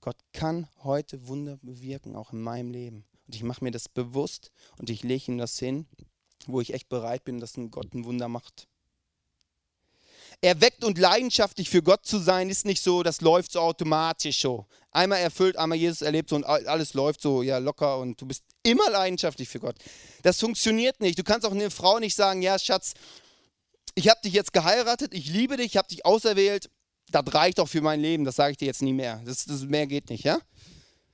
Gott 0.00 0.16
kann 0.32 0.68
heute 0.84 1.26
Wunder 1.26 1.58
bewirken, 1.62 2.14
auch 2.14 2.32
in 2.32 2.40
meinem 2.40 2.70
Leben. 2.70 3.04
Und 3.26 3.34
ich 3.34 3.42
mache 3.42 3.64
mir 3.64 3.72
das 3.72 3.88
bewusst 3.88 4.52
und 4.78 4.88
ich 4.88 5.02
lege 5.02 5.32
ihm 5.32 5.38
das 5.38 5.58
hin, 5.58 5.86
wo 6.46 6.60
ich 6.60 6.72
echt 6.72 6.88
bereit 6.88 7.24
bin, 7.24 7.40
dass 7.40 7.56
ein 7.56 7.70
Gott 7.70 7.92
ein 7.92 8.04
Wunder 8.04 8.28
macht. 8.28 8.68
Erweckt 10.42 10.84
und 10.84 10.98
leidenschaftlich 10.98 11.70
für 11.70 11.82
Gott 11.82 12.04
zu 12.04 12.18
sein, 12.18 12.50
ist 12.50 12.66
nicht 12.66 12.82
so, 12.82 13.02
das 13.02 13.20
läuft 13.20 13.52
so 13.52 13.60
automatisch 13.60 14.40
so. 14.40 14.66
Einmal 14.90 15.20
erfüllt, 15.20 15.56
einmal 15.56 15.78
Jesus 15.78 16.02
erlebt 16.02 16.32
und 16.32 16.44
alles 16.44 16.94
läuft 16.94 17.20
so 17.22 17.42
ja 17.42 17.58
locker 17.58 17.98
und 17.98 18.20
du 18.20 18.26
bist 18.26 18.44
immer 18.62 18.88
leidenschaftlich 18.90 19.48
für 19.48 19.60
Gott. 19.60 19.76
Das 20.22 20.38
funktioniert 20.38 21.00
nicht. 21.00 21.18
Du 21.18 21.24
kannst 21.24 21.46
auch 21.46 21.52
eine 21.52 21.70
Frau 21.70 21.98
nicht 21.98 22.14
sagen, 22.14 22.42
ja 22.42 22.58
Schatz, 22.58 22.94
ich 23.96 24.08
habe 24.08 24.20
dich 24.22 24.34
jetzt 24.34 24.52
geheiratet, 24.52 25.12
ich 25.14 25.26
liebe 25.28 25.56
dich, 25.56 25.66
ich 25.66 25.76
habe 25.76 25.88
dich 25.88 26.04
auserwählt, 26.04 26.70
das 27.10 27.24
reicht 27.32 27.58
doch 27.58 27.68
für 27.68 27.80
mein 27.80 28.00
Leben, 28.00 28.24
das 28.24 28.36
sage 28.36 28.52
ich 28.52 28.58
dir 28.58 28.66
jetzt 28.66 28.82
nie 28.82 28.92
mehr. 28.92 29.22
Das, 29.24 29.46
das, 29.46 29.62
mehr 29.62 29.86
geht 29.86 30.10
nicht, 30.10 30.22
ja? 30.22 30.38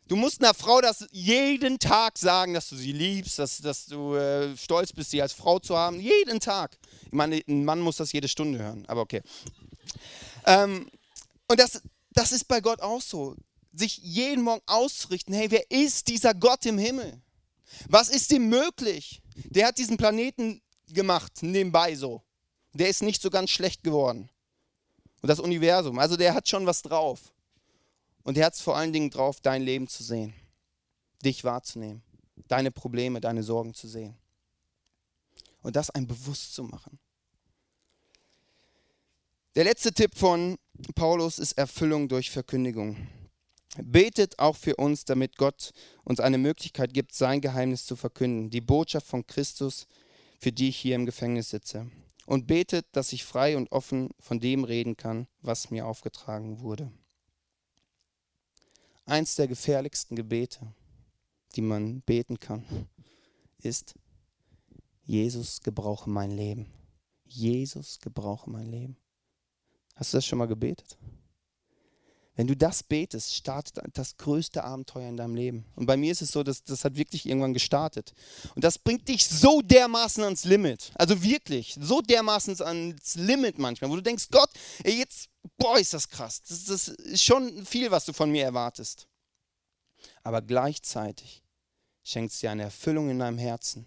Du 0.08 0.16
musst 0.16 0.42
einer 0.42 0.52
Frau 0.52 0.80
das 0.80 1.06
jeden 1.12 1.78
Tag 1.78 2.18
sagen, 2.18 2.54
dass 2.54 2.68
du 2.68 2.76
sie 2.76 2.92
liebst, 2.92 3.38
dass, 3.38 3.58
dass 3.58 3.86
du 3.86 4.16
äh, 4.16 4.56
stolz 4.56 4.92
bist, 4.92 5.10
sie 5.10 5.22
als 5.22 5.32
Frau 5.32 5.60
zu 5.60 5.76
haben. 5.76 6.00
Jeden 6.00 6.40
Tag. 6.40 6.76
Ich 7.06 7.12
meine, 7.12 7.40
ein 7.48 7.64
Mann 7.64 7.80
muss 7.80 7.96
das 7.96 8.12
jede 8.12 8.28
Stunde 8.28 8.58
hören, 8.58 8.84
aber 8.88 9.02
okay. 9.02 9.22
Ähm, 10.44 10.90
und 11.48 11.60
das, 11.60 11.82
das 12.10 12.32
ist 12.32 12.48
bei 12.48 12.60
Gott 12.60 12.80
auch 12.80 13.00
so. 13.00 13.36
Sich 13.72 13.98
jeden 13.98 14.42
Morgen 14.42 14.62
auszurichten, 14.66 15.34
hey, 15.34 15.50
wer 15.50 15.70
ist 15.70 16.08
dieser 16.08 16.34
Gott 16.34 16.66
im 16.66 16.78
Himmel? 16.78 17.22
Was 17.88 18.08
ist 18.08 18.32
ihm 18.32 18.48
möglich? 18.48 19.22
Der 19.36 19.68
hat 19.68 19.78
diesen 19.78 19.96
Planeten 19.96 20.60
gemacht, 20.88 21.42
nebenbei 21.42 21.94
so 21.94 22.22
der 22.72 22.88
ist 22.88 23.02
nicht 23.02 23.22
so 23.22 23.30
ganz 23.30 23.50
schlecht 23.50 23.82
geworden. 23.82 24.28
Und 25.20 25.28
das 25.28 25.40
Universum, 25.40 25.98
also 25.98 26.16
der 26.16 26.34
hat 26.34 26.48
schon 26.48 26.66
was 26.66 26.82
drauf. 26.82 27.32
Und 28.24 28.36
der 28.36 28.46
hat 28.46 28.54
es 28.54 28.60
vor 28.60 28.76
allen 28.76 28.92
Dingen 28.92 29.10
drauf, 29.10 29.40
dein 29.40 29.62
Leben 29.62 29.88
zu 29.88 30.02
sehen. 30.02 30.34
dich 31.24 31.44
wahrzunehmen, 31.44 32.02
deine 32.48 32.72
Probleme, 32.72 33.20
deine 33.20 33.44
Sorgen 33.44 33.74
zu 33.74 33.86
sehen. 33.86 34.16
Und 35.62 35.76
das 35.76 35.90
einem 35.90 36.08
bewusst 36.08 36.52
zu 36.52 36.64
machen. 36.64 36.98
Der 39.54 39.62
letzte 39.62 39.92
Tipp 39.92 40.16
von 40.16 40.58
Paulus 40.96 41.38
ist 41.38 41.52
Erfüllung 41.52 42.08
durch 42.08 42.30
Verkündigung. 42.30 42.96
Betet 43.76 44.38
auch 44.38 44.56
für 44.56 44.74
uns, 44.76 45.04
damit 45.04 45.36
Gott 45.36 45.72
uns 46.04 46.20
eine 46.20 46.38
Möglichkeit 46.38 46.92
gibt, 46.92 47.14
sein 47.14 47.40
Geheimnis 47.40 47.86
zu 47.86 47.96
verkünden, 47.96 48.50
die 48.50 48.60
Botschaft 48.60 49.06
von 49.06 49.26
Christus, 49.26 49.86
für 50.40 50.52
die 50.52 50.70
ich 50.70 50.76
hier 50.76 50.96
im 50.96 51.06
Gefängnis 51.06 51.50
sitze. 51.50 51.90
Und 52.32 52.46
betet, 52.46 52.86
dass 52.92 53.12
ich 53.12 53.26
frei 53.26 53.58
und 53.58 53.70
offen 53.72 54.08
von 54.18 54.40
dem 54.40 54.64
reden 54.64 54.96
kann, 54.96 55.26
was 55.42 55.70
mir 55.70 55.86
aufgetragen 55.86 56.60
wurde. 56.60 56.90
Eins 59.04 59.34
der 59.34 59.48
gefährlichsten 59.48 60.16
Gebete, 60.16 60.72
die 61.54 61.60
man 61.60 62.00
beten 62.00 62.40
kann, 62.40 62.88
ist, 63.58 63.96
Jesus, 65.02 65.60
gebrauche 65.60 66.08
mein 66.08 66.30
Leben. 66.30 66.72
Jesus, 67.26 68.00
gebrauche 68.00 68.48
mein 68.48 68.70
Leben. 68.70 68.96
Hast 69.94 70.14
du 70.14 70.16
das 70.16 70.24
schon 70.24 70.38
mal 70.38 70.48
gebetet? 70.48 70.96
Wenn 72.34 72.46
du 72.46 72.56
das 72.56 72.82
betest, 72.82 73.34
startet 73.34 73.78
das 73.92 74.16
größte 74.16 74.64
Abenteuer 74.64 75.08
in 75.08 75.18
deinem 75.18 75.34
Leben. 75.34 75.66
Und 75.76 75.84
bei 75.84 75.98
mir 75.98 76.12
ist 76.12 76.22
es 76.22 76.30
so, 76.32 76.42
dass 76.42 76.64
das 76.64 76.84
hat 76.84 76.96
wirklich 76.96 77.26
irgendwann 77.26 77.52
gestartet. 77.52 78.14
Und 78.54 78.64
das 78.64 78.78
bringt 78.78 79.06
dich 79.08 79.26
so 79.26 79.60
dermaßen 79.60 80.24
ans 80.24 80.44
Limit. 80.44 80.92
Also 80.94 81.22
wirklich, 81.22 81.76
so 81.78 82.00
dermaßen 82.00 82.58
ans 82.62 83.16
Limit 83.16 83.58
manchmal, 83.58 83.90
wo 83.90 83.96
du 83.96 84.02
denkst, 84.02 84.28
Gott, 84.30 84.48
jetzt, 84.82 85.28
boah, 85.58 85.78
ist 85.78 85.92
das 85.92 86.08
krass. 86.08 86.42
Das, 86.48 86.64
das 86.64 86.88
ist 86.88 87.22
schon 87.22 87.66
viel, 87.66 87.90
was 87.90 88.06
du 88.06 88.14
von 88.14 88.30
mir 88.30 88.44
erwartest. 88.44 89.08
Aber 90.22 90.40
gleichzeitig 90.40 91.42
schenkt 92.02 92.32
es 92.32 92.40
dir 92.40 92.50
eine 92.50 92.62
Erfüllung 92.62 93.10
in 93.10 93.18
deinem 93.18 93.38
Herzen, 93.38 93.86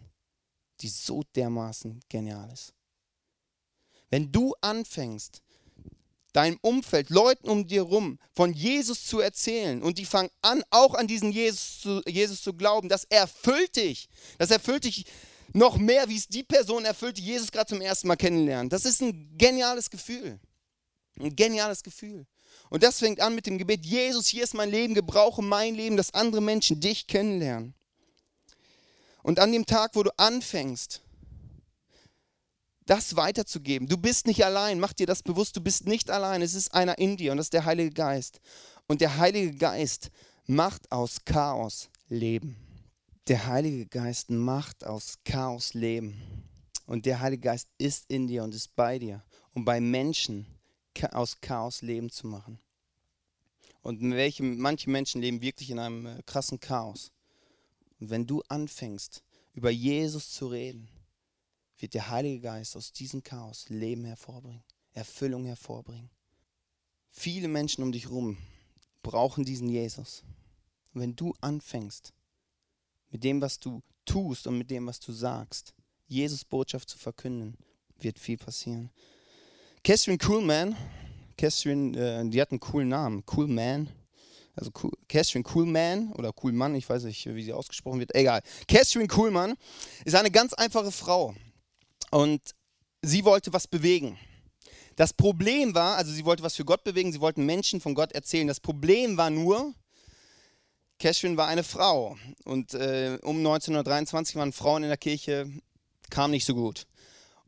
die 0.81 0.89
so 0.89 1.23
dermaßen 1.35 1.99
genial 2.09 2.51
ist. 2.51 2.73
Wenn 4.11 4.31
du 4.31 4.53
anfängst, 4.61 5.41
deinem 6.35 6.59
Umfeld, 6.61 7.09
Leuten 7.09 7.49
um 7.49 7.65
dir 7.65 7.85
herum 7.85 8.19
von 8.33 8.53
Jesus 8.53 9.05
zu 9.05 9.19
erzählen 9.19 9.81
und 9.81 9.97
die 9.97 10.05
fangen 10.05 10.29
an, 10.41 10.63
auch 10.69 10.93
an 10.93 11.07
diesen 11.07 11.31
Jesus 11.31 11.79
zu, 11.81 12.01
Jesus 12.07 12.41
zu 12.41 12.53
glauben, 12.53 12.89
das 12.89 13.05
erfüllt 13.05 13.75
dich. 13.75 14.09
Das 14.37 14.51
erfüllt 14.51 14.83
dich 14.83 15.05
noch 15.53 15.77
mehr, 15.77 16.09
wie 16.09 16.17
es 16.17 16.27
die 16.27 16.43
Person 16.43 16.83
erfüllt, 16.83 17.17
die 17.17 17.23
Jesus 17.23 17.51
gerade 17.51 17.67
zum 17.67 17.81
ersten 17.81 18.07
Mal 18.07 18.17
kennenlernt. 18.17 18.73
Das 18.73 18.85
ist 18.85 19.01
ein 19.01 19.37
geniales 19.37 19.89
Gefühl. 19.89 20.39
Ein 21.17 21.35
geniales 21.35 21.83
Gefühl. 21.83 22.25
Und 22.69 22.83
das 22.83 22.99
fängt 22.99 23.21
an 23.21 23.35
mit 23.35 23.45
dem 23.45 23.57
Gebet, 23.57 23.85
Jesus, 23.85 24.27
hier 24.27 24.43
ist 24.43 24.53
mein 24.53 24.71
Leben, 24.71 24.93
gebrauche 24.93 25.41
mein 25.41 25.75
Leben, 25.75 25.95
dass 25.95 26.13
andere 26.13 26.41
Menschen 26.41 26.81
dich 26.81 27.07
kennenlernen. 27.07 27.73
Und 29.23 29.39
an 29.39 29.51
dem 29.51 29.65
Tag, 29.65 29.91
wo 29.95 30.03
du 30.03 30.11
anfängst, 30.17 31.01
das 32.85 33.15
weiterzugeben. 33.15 33.87
Du 33.87 33.97
bist 33.97 34.27
nicht 34.27 34.45
allein. 34.45 34.79
Mach 34.79 34.93
dir 34.93 35.07
das 35.07 35.23
bewusst. 35.23 35.55
Du 35.55 35.61
bist 35.61 35.87
nicht 35.87 36.09
allein. 36.09 36.41
Es 36.41 36.53
ist 36.53 36.73
einer 36.73 36.97
in 36.97 37.17
dir 37.17 37.31
und 37.31 37.37
das 37.37 37.47
ist 37.47 37.53
der 37.53 37.65
Heilige 37.65 37.91
Geist. 37.91 38.39
Und 38.87 39.01
der 39.01 39.17
Heilige 39.17 39.55
Geist 39.55 40.11
macht 40.45 40.91
aus 40.91 41.25
Chaos 41.25 41.89
Leben. 42.07 42.55
Der 43.27 43.47
Heilige 43.47 43.87
Geist 43.87 44.29
macht 44.29 44.85
aus 44.85 45.15
Chaos 45.23 45.73
Leben. 45.73 46.21
Und 46.85 47.07
der 47.07 47.19
Heilige 47.19 47.41
Geist 47.41 47.67
ist 47.79 48.05
in 48.09 48.27
dir 48.27 48.43
und 48.43 48.53
ist 48.53 48.75
bei 48.75 48.99
dir, 48.99 49.23
um 49.53 49.65
bei 49.65 49.81
Menschen 49.81 50.45
aus 51.11 51.41
Chaos 51.41 51.81
Leben 51.81 52.11
zu 52.11 52.27
machen. 52.27 52.59
Und 53.81 54.01
welche, 54.01 54.43
manche 54.43 54.89
Menschen 54.89 55.21
leben 55.21 55.41
wirklich 55.41 55.69
in 55.69 55.79
einem 55.79 56.05
äh, 56.05 56.23
krassen 56.25 56.59
Chaos. 56.59 57.11
Und 57.99 58.09
wenn 58.09 58.25
du 58.25 58.41
anfängst, 58.47 59.23
über 59.53 59.69
Jesus 59.69 60.31
zu 60.31 60.47
reden, 60.47 60.89
wird 61.77 61.93
der 61.93 62.09
Heilige 62.09 62.41
Geist 62.41 62.75
aus 62.75 62.91
diesem 62.91 63.23
Chaos 63.23 63.69
Leben 63.69 64.05
hervorbringen, 64.05 64.63
Erfüllung 64.93 65.45
hervorbringen. 65.45 66.09
Viele 67.09 67.47
Menschen 67.47 67.83
um 67.83 67.91
dich 67.91 68.05
herum 68.05 68.37
brauchen 69.03 69.45
diesen 69.45 69.69
Jesus. 69.69 70.23
Und 70.93 71.01
wenn 71.01 71.15
du 71.15 71.33
anfängst, 71.41 72.13
mit 73.11 73.23
dem, 73.23 73.41
was 73.41 73.59
du 73.59 73.81
tust 74.05 74.47
und 74.47 74.57
mit 74.57 74.69
dem, 74.71 74.87
was 74.87 74.99
du 74.99 75.11
sagst, 75.11 75.73
Jesus 76.07 76.43
Botschaft 76.43 76.89
zu 76.89 76.97
verkünden, 76.97 77.57
wird 77.99 78.19
viel 78.19 78.37
passieren. 78.37 78.89
Catherine 79.83 80.17
Coolman, 80.17 80.75
Catherine, 81.37 81.97
äh, 81.97 82.29
die 82.29 82.41
hat 82.41 82.51
einen 82.51 82.59
coolen 82.59 82.89
Namen, 82.89 83.25
Coolman, 83.25 83.89
also 84.55 84.71
cool, 84.81 84.91
Catherine 85.07 85.43
Coolman 85.43 86.11
oder 86.13 86.31
Coolmann, 86.31 86.75
ich 86.75 86.89
weiß 86.89 87.03
nicht, 87.03 87.25
wie 87.33 87.43
sie 87.43 87.53
ausgesprochen 87.53 87.99
wird, 87.99 88.15
egal. 88.15 88.41
Catherine 88.67 89.07
Coolman 89.07 89.55
ist 90.05 90.15
eine 90.15 90.31
ganz 90.31 90.53
einfache 90.53 90.91
Frau. 90.91 91.35
Und 92.11 92.41
sie 93.01 93.25
wollte 93.25 93.53
was 93.53 93.67
bewegen. 93.67 94.17
Das 94.95 95.13
Problem 95.13 95.75
war, 95.75 95.97
also 95.97 96.11
sie 96.11 96.25
wollte 96.25 96.43
was 96.43 96.55
für 96.55 96.65
Gott 96.65 96.83
bewegen, 96.83 97.11
sie 97.11 97.19
wollten 97.19 97.45
Menschen 97.45 97.81
von 97.81 97.95
Gott 97.95 98.13
erzählen. 98.13 98.47
Das 98.47 98.61
Problem 98.61 99.17
war 99.17 99.29
nur, 99.29 99.73
Catherine 100.99 101.35
war 101.35 101.47
eine 101.47 101.63
Frau 101.63 102.17
und 102.45 102.73
äh, 102.73 103.19
um 103.21 103.37
1923 103.37 104.37
waren 104.37 104.53
Frauen 104.53 104.83
in 104.83 104.89
der 104.89 104.97
Kirche, 104.97 105.51
kam 106.09 106.31
nicht 106.31 106.45
so 106.45 106.55
gut. 106.55 106.87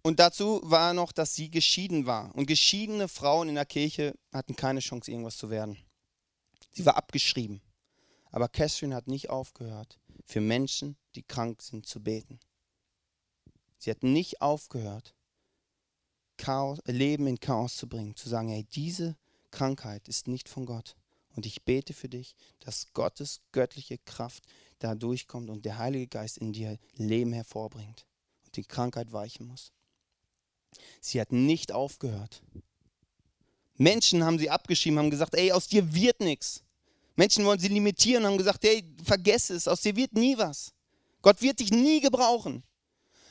Und 0.02 0.20
dazu 0.20 0.62
war 0.64 0.94
noch, 0.94 1.12
dass 1.12 1.36
sie 1.36 1.50
geschieden 1.50 2.06
war. 2.06 2.34
Und 2.36 2.46
geschiedene 2.46 3.08
Frauen 3.08 3.50
in 3.50 3.56
der 3.56 3.66
Kirche 3.66 4.14
hatten 4.32 4.56
keine 4.56 4.80
Chance, 4.80 5.12
irgendwas 5.12 5.38
zu 5.38 5.50
werden. 5.50 5.78
Sie 6.72 6.86
war 6.86 6.98
abgeschrieben. 6.98 7.62
Aber 8.32 8.50
Catherine 8.50 8.96
hat 8.96 9.08
nicht 9.08 9.30
aufgehört, 9.30 9.98
für 10.26 10.42
Menschen, 10.42 10.98
die 11.16 11.24
krank 11.24 11.62
sind, 11.62 11.86
zu 11.86 12.02
beten. 12.02 12.40
Sie 13.78 13.92
hat 13.92 14.04
nicht 14.04 14.42
aufgehört, 14.42 15.14
Chaos, 16.38 16.80
Leben 16.86 17.28
in 17.28 17.40
Chaos 17.40 17.76
zu 17.76 17.88
bringen, 17.88 18.16
zu 18.16 18.30
sagen, 18.30 18.50
hey, 18.50 18.64
diese 18.64 19.16
Krankheit 19.52 20.08
ist 20.08 20.28
nicht 20.28 20.50
von 20.50 20.66
Gott. 20.66 20.96
Und 21.36 21.46
ich 21.46 21.64
bete 21.64 21.94
für 21.94 22.10
dich, 22.10 22.36
dass 22.60 22.94
Gottes 22.94 23.42
göttliche 23.52 23.98
Kraft 24.00 24.44
da 24.80 24.96
durchkommt 24.96 25.50
und 25.50 25.66
der 25.66 25.78
Heilige 25.78 26.08
Geist 26.08 26.38
in 26.38 26.54
dir 26.54 26.78
Leben 26.96 27.34
hervorbringt 27.34 28.06
und 28.46 28.56
die 28.56 28.64
Krankheit 28.64 29.12
weichen 29.12 29.48
muss. 29.48 29.72
Sie 31.00 31.22
hat 31.22 31.32
nicht 31.32 31.72
aufgehört. 31.72 32.42
Menschen 33.76 34.24
haben 34.24 34.40
sie 34.40 34.50
abgeschrieben, 34.50 34.98
haben 35.00 35.12
gesagt, 35.12 35.36
ey, 35.36 35.52
aus 35.52 35.68
dir 35.68 35.94
wird 35.94 36.20
nichts. 36.20 36.64
Menschen 37.16 37.46
wollen 37.46 37.60
sie 37.60 37.68
limitieren, 37.68 38.26
haben 38.26 38.38
gesagt, 38.38 38.64
hey, 38.64 38.84
vergess 39.04 39.50
es, 39.50 39.68
aus 39.68 39.82
dir 39.82 39.96
wird 39.96 40.14
nie 40.14 40.38
was. 40.38 40.74
Gott 41.22 41.42
wird 41.42 41.60
dich 41.60 41.72
nie 41.72 42.00
gebrauchen. 42.00 42.64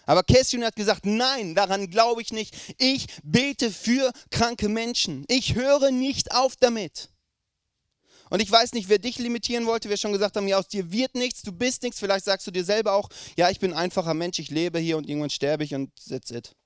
Aber 0.07 0.23
Kession 0.23 0.65
hat 0.65 0.77
gesagt, 0.77 1.05
nein, 1.05 1.55
daran 1.55 1.91
glaube 1.91 2.23
ich 2.23 2.33
nicht. 2.33 2.57
Ich 2.79 3.07
bete 3.25 3.71
für 3.71 4.13
kranke 4.31 4.69
Menschen. 4.69 5.25
Ich 5.29 5.55
höre 5.55 5.91
nicht 5.91 6.33
auf 6.33 6.57
damit. 6.57 7.11
Und 8.31 8.41
ich 8.41 8.51
weiß 8.51 8.73
nicht, 8.73 8.89
wer 8.89 8.99
dich 8.99 9.19
limitieren 9.19 9.67
wollte, 9.67 9.89
wir 9.89 9.97
schon 9.97 10.13
gesagt 10.13 10.37
haben, 10.37 10.49
ja, 10.49 10.59
aus 10.59 10.69
dir 10.69 10.91
wird 10.91 11.15
nichts, 11.15 11.43
du 11.43 11.53
bist 11.53 11.83
nichts. 11.83 11.99
Vielleicht 11.99 12.25
sagst 12.25 12.47
du 12.47 12.51
dir 12.51 12.65
selber 12.65 12.95
auch, 12.95 13.09
ja, 13.37 13.51
ich 13.51 13.61
bin 13.61 13.73
ein 13.73 13.79
einfacher 13.79 14.15
Mensch, 14.15 14.39
ich 14.39 14.51
lebe 14.51 14.79
hier 14.79 14.97
und 14.97 15.09
irgendwann 15.09 15.31
sterbe 15.31 15.65
ich 15.65 15.75
und 15.75 15.93
that's 16.09 16.31
it. 16.31 16.57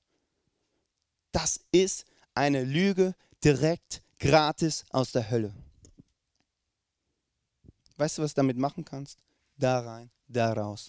Das 1.33 1.61
ist 1.73 2.05
eine 2.35 2.65
Lüge 2.65 3.15
direkt 3.45 4.03
gratis 4.19 4.85
aus 4.91 5.13
der 5.13 5.31
Hölle. 5.31 5.55
Weißt 7.97 8.19
du, 8.19 8.23
was 8.23 8.33
du 8.33 8.37
damit 8.37 8.57
machen 8.57 8.85
kannst? 8.85 9.19
Da 9.57 9.81
rein, 9.81 10.11
da 10.29 10.53
raus. 10.53 10.89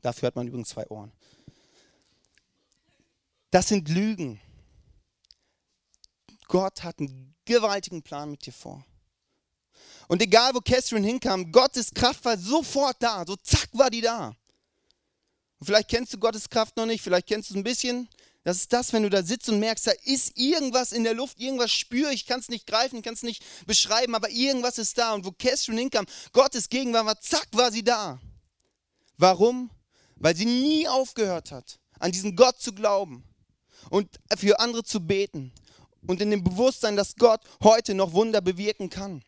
Dafür 0.00 0.28
hat 0.28 0.36
man 0.36 0.46
übrigens 0.46 0.68
zwei 0.68 0.86
Ohren. 0.88 1.12
Das 3.56 3.68
sind 3.68 3.88
Lügen. 3.88 4.38
Gott 6.46 6.84
hat 6.84 6.98
einen 6.98 7.34
gewaltigen 7.46 8.02
Plan 8.02 8.30
mit 8.30 8.44
dir 8.44 8.52
vor. 8.52 8.84
Und 10.08 10.20
egal, 10.20 10.54
wo 10.54 10.60
Catherine 10.60 11.06
hinkam, 11.06 11.50
Gottes 11.50 11.90
Kraft 11.90 12.22
war 12.26 12.36
sofort 12.36 12.98
da. 13.02 13.24
So 13.26 13.34
zack 13.36 13.70
war 13.72 13.88
die 13.88 14.02
da. 14.02 14.36
Und 15.58 15.64
vielleicht 15.64 15.88
kennst 15.88 16.12
du 16.12 16.18
Gottes 16.18 16.50
Kraft 16.50 16.76
noch 16.76 16.84
nicht, 16.84 17.00
vielleicht 17.00 17.28
kennst 17.28 17.48
du 17.48 17.54
es 17.54 17.56
ein 17.56 17.64
bisschen. 17.64 18.10
Das 18.44 18.58
ist 18.58 18.74
das, 18.74 18.92
wenn 18.92 19.04
du 19.04 19.08
da 19.08 19.22
sitzt 19.22 19.48
und 19.48 19.58
merkst, 19.58 19.86
da 19.86 19.92
ist 20.04 20.36
irgendwas 20.36 20.92
in 20.92 21.04
der 21.04 21.14
Luft, 21.14 21.40
irgendwas 21.40 21.72
spüre 21.72 22.12
ich, 22.12 22.26
kann 22.26 22.40
es 22.40 22.50
nicht 22.50 22.66
greifen, 22.66 23.00
kann 23.00 23.14
es 23.14 23.22
nicht 23.22 23.42
beschreiben, 23.66 24.14
aber 24.14 24.28
irgendwas 24.28 24.76
ist 24.76 24.98
da. 24.98 25.14
Und 25.14 25.24
wo 25.24 25.32
Catherine 25.32 25.80
hinkam, 25.80 26.04
Gottes 26.34 26.68
Gegenwart 26.68 27.06
war, 27.06 27.20
zack, 27.22 27.48
war 27.52 27.72
sie 27.72 27.82
da. 27.82 28.20
Warum? 29.16 29.70
Weil 30.16 30.36
sie 30.36 30.44
nie 30.44 30.86
aufgehört 30.86 31.52
hat, 31.52 31.80
an 31.98 32.12
diesen 32.12 32.36
Gott 32.36 32.60
zu 32.60 32.74
glauben 32.74 33.24
und 33.90 34.20
für 34.36 34.58
andere 34.60 34.84
zu 34.84 35.00
beten 35.00 35.52
und 36.06 36.20
in 36.20 36.30
dem 36.30 36.44
Bewusstsein, 36.44 36.96
dass 36.96 37.16
Gott 37.16 37.40
heute 37.62 37.94
noch 37.94 38.12
Wunder 38.12 38.40
bewirken 38.40 38.90
kann. 38.90 39.22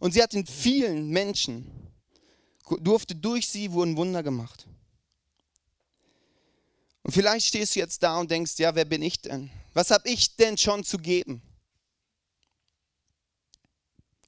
Und 0.00 0.12
sie 0.12 0.22
hat 0.22 0.34
in 0.34 0.46
vielen 0.46 1.10
Menschen, 1.10 1.70
durfte 2.80 3.14
durch 3.14 3.48
sie, 3.48 3.72
wurden 3.72 3.96
Wunder 3.96 4.22
gemacht. 4.22 4.66
Und 7.02 7.12
vielleicht 7.12 7.46
stehst 7.46 7.74
du 7.74 7.80
jetzt 7.80 8.02
da 8.02 8.18
und 8.18 8.30
denkst, 8.30 8.58
ja, 8.58 8.74
wer 8.74 8.84
bin 8.84 9.02
ich 9.02 9.20
denn? 9.20 9.50
Was 9.74 9.90
habe 9.90 10.08
ich 10.08 10.36
denn 10.36 10.56
schon 10.56 10.84
zu 10.84 10.98
geben? 10.98 11.42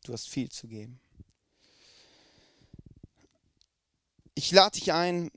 Du 0.05 0.13
hast 0.13 0.29
viel 0.29 0.51
zu 0.51 0.67
geben. 0.67 1.01
Ich 4.35 4.51
lade 4.51 4.79
dich 4.79 4.93
ein, 4.93 5.31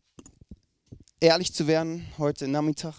ehrlich 1.19 1.53
zu 1.53 1.67
werden 1.67 2.11
heute 2.17 2.47
Nachmittag 2.47 2.95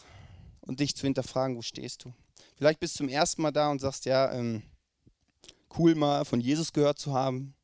und 0.68 0.81
dich 0.81 0.94
zu 0.94 1.02
hinterfragen, 1.02 1.57
wo 1.57 1.62
stehst 1.62 2.04
du. 2.04 2.12
Vielleicht 2.57 2.78
bist 2.78 2.94
du 2.94 2.98
zum 2.98 3.09
ersten 3.09 3.42
Mal 3.42 3.50
da 3.50 3.70
und 3.70 3.81
sagst, 3.81 4.04
ja, 4.04 4.31
ähm, 4.33 4.62
cool 5.76 5.94
mal 5.94 6.24
von 6.24 6.40
Jesus 6.40 6.72
gehört 6.72 6.98
zu 6.98 7.12
haben. 7.12 7.54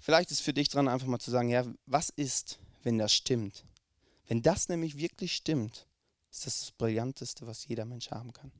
Vielleicht 0.00 0.32
ist 0.32 0.40
für 0.40 0.54
dich 0.54 0.68
dran, 0.68 0.88
einfach 0.88 1.06
mal 1.06 1.20
zu 1.20 1.30
sagen, 1.30 1.48
ja, 1.48 1.64
was 1.86 2.08
ist, 2.10 2.58
wenn 2.82 2.98
das 2.98 3.12
stimmt? 3.12 3.64
Wenn 4.26 4.42
das 4.42 4.68
nämlich 4.68 4.96
wirklich 4.96 5.34
stimmt, 5.34 5.86
ist 6.30 6.46
das 6.46 6.60
das 6.60 6.72
Brillanteste, 6.72 7.46
was 7.46 7.66
jeder 7.66 7.84
Mensch 7.84 8.10
haben 8.10 8.32
kann. 8.32 8.50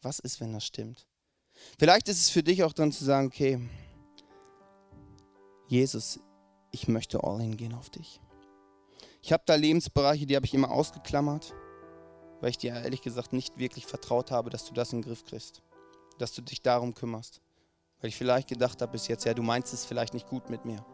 Was 0.00 0.18
ist, 0.18 0.40
wenn 0.40 0.54
das 0.54 0.64
stimmt? 0.64 1.06
Vielleicht 1.78 2.08
ist 2.08 2.20
es 2.20 2.30
für 2.30 2.42
dich 2.42 2.64
auch 2.64 2.72
dran 2.72 2.90
zu 2.90 3.04
sagen, 3.04 3.26
okay, 3.26 3.60
Jesus, 5.68 6.18
ich 6.70 6.88
möchte 6.88 7.22
all 7.22 7.42
in 7.42 7.58
gehen 7.58 7.74
auf 7.74 7.90
dich. 7.90 8.20
Ich 9.22 9.32
habe 9.32 9.42
da 9.44 9.54
Lebensbereiche, 9.54 10.26
die 10.26 10.34
habe 10.34 10.46
ich 10.46 10.54
immer 10.54 10.70
ausgeklammert, 10.70 11.54
weil 12.40 12.50
ich 12.50 12.58
dir 12.58 12.74
ehrlich 12.74 13.02
gesagt 13.02 13.32
nicht 13.32 13.58
wirklich 13.58 13.86
vertraut 13.86 14.30
habe, 14.30 14.50
dass 14.50 14.64
du 14.64 14.72
das 14.72 14.92
in 14.92 15.00
den 15.00 15.08
Griff 15.08 15.24
kriegst, 15.24 15.62
dass 16.18 16.32
du 16.32 16.42
dich 16.42 16.62
darum 16.62 16.94
kümmerst. 16.94 17.40
Weil 18.00 18.08
ich 18.08 18.16
vielleicht 18.16 18.48
gedacht 18.48 18.80
habe 18.80 18.92
bis 18.92 19.08
jetzt, 19.08 19.24
ja, 19.24 19.34
du 19.34 19.42
meinst 19.42 19.72
es 19.74 19.84
vielleicht 19.84 20.14
nicht 20.14 20.26
gut 20.26 20.48
mit 20.48 20.64
mir. 20.64 20.84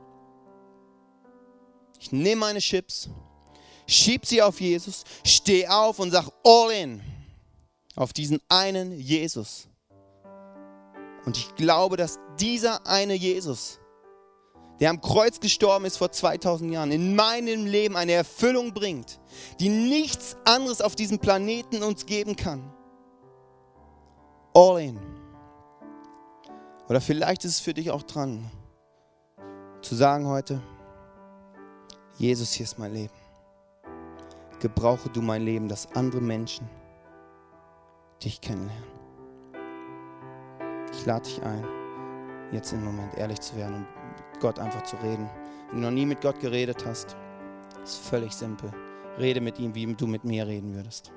Ich 2.01 2.13
nehme 2.13 2.41
meine 2.41 2.59
Chips, 2.59 3.09
schieb 3.87 4.27
sie 4.27 4.43
auf 4.43 4.61
Jesus, 4.61 5.05
steh 5.25 5.67
auf 5.69 5.99
und 5.99 6.11
sag 6.11 6.29
all 6.45 6.71
in 6.73 7.01
auf 7.95 8.13
diesen 8.13 8.41
einen 8.49 8.93
Jesus. 8.93 9.69
Und 11.25 11.37
ich 11.37 11.55
glaube, 11.55 11.97
dass 11.97 12.19
dieser 12.39 12.87
eine 12.87 13.15
Jesus 13.15 13.79
der 14.81 14.91
am 14.91 15.01
Kreuz 15.01 15.41
gestorben 15.41 15.85
ist 15.85 15.97
vor 15.97 16.13
2000 16.13 16.73
Jahren, 16.73 16.91
in 16.91 17.17
meinem 17.17 17.67
Leben 17.67 17.97
eine 17.97 18.13
Erfüllung 18.13 18.75
bringt, 18.75 19.21
die 19.59 19.69
nichts 19.69 20.37
anderes 20.45 20.81
auf 20.81 20.95
diesem 20.95 21.19
Planeten 21.19 21.83
uns 21.83 22.07
geben 22.07 22.37
kann. 22.37 22.73
All 24.55 24.81
in. 24.81 25.01
Oder 26.89 27.01
vielleicht 27.01 27.45
ist 27.45 27.53
es 27.53 27.61
für 27.61 27.75
dich 27.75 27.91
auch 27.91 28.03
dran, 28.03 28.51
zu 29.81 29.95
sagen 29.95 30.27
heute, 30.27 30.63
Jesus, 32.19 32.53
hier 32.53 32.65
ist 32.65 32.79
mein 32.79 32.93
Leben. 32.93 33.13
Gebrauche 34.61 35.11
du 35.11 35.21
mein 35.21 35.43
Leben, 35.43 35.69
dass 35.69 35.93
andere 35.95 36.21
Menschen 36.21 36.69
dich 38.23 38.41
kennenlernen. 38.41 38.85
Ich 40.93 41.05
lade 41.05 41.25
dich 41.25 41.43
ein, 41.43 41.65
jetzt 42.53 42.73
im 42.73 42.85
Moment 42.85 43.15
ehrlich 43.19 43.41
zu 43.41 43.55
werden 43.57 43.75
und 43.75 44.06
Gott 44.41 44.59
einfach 44.59 44.83
zu 44.83 44.97
reden. 44.97 45.29
Wenn 45.69 45.81
du 45.81 45.87
noch 45.87 45.93
nie 45.93 46.07
mit 46.07 46.21
Gott 46.21 46.39
geredet 46.41 46.85
hast, 46.87 47.17
ist 47.83 47.99
völlig 47.99 48.33
simpel. 48.33 48.71
Rede 49.19 49.41
mit 49.41 49.59
ihm, 49.59 49.75
wie 49.75 49.95
du 49.95 50.07
mit 50.07 50.25
mir 50.25 50.47
reden 50.47 50.75
würdest. 50.75 51.13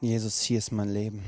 Jesus, 0.00 0.40
hier 0.42 0.58
ist 0.58 0.70
mein 0.70 0.90
Leben. 0.90 1.24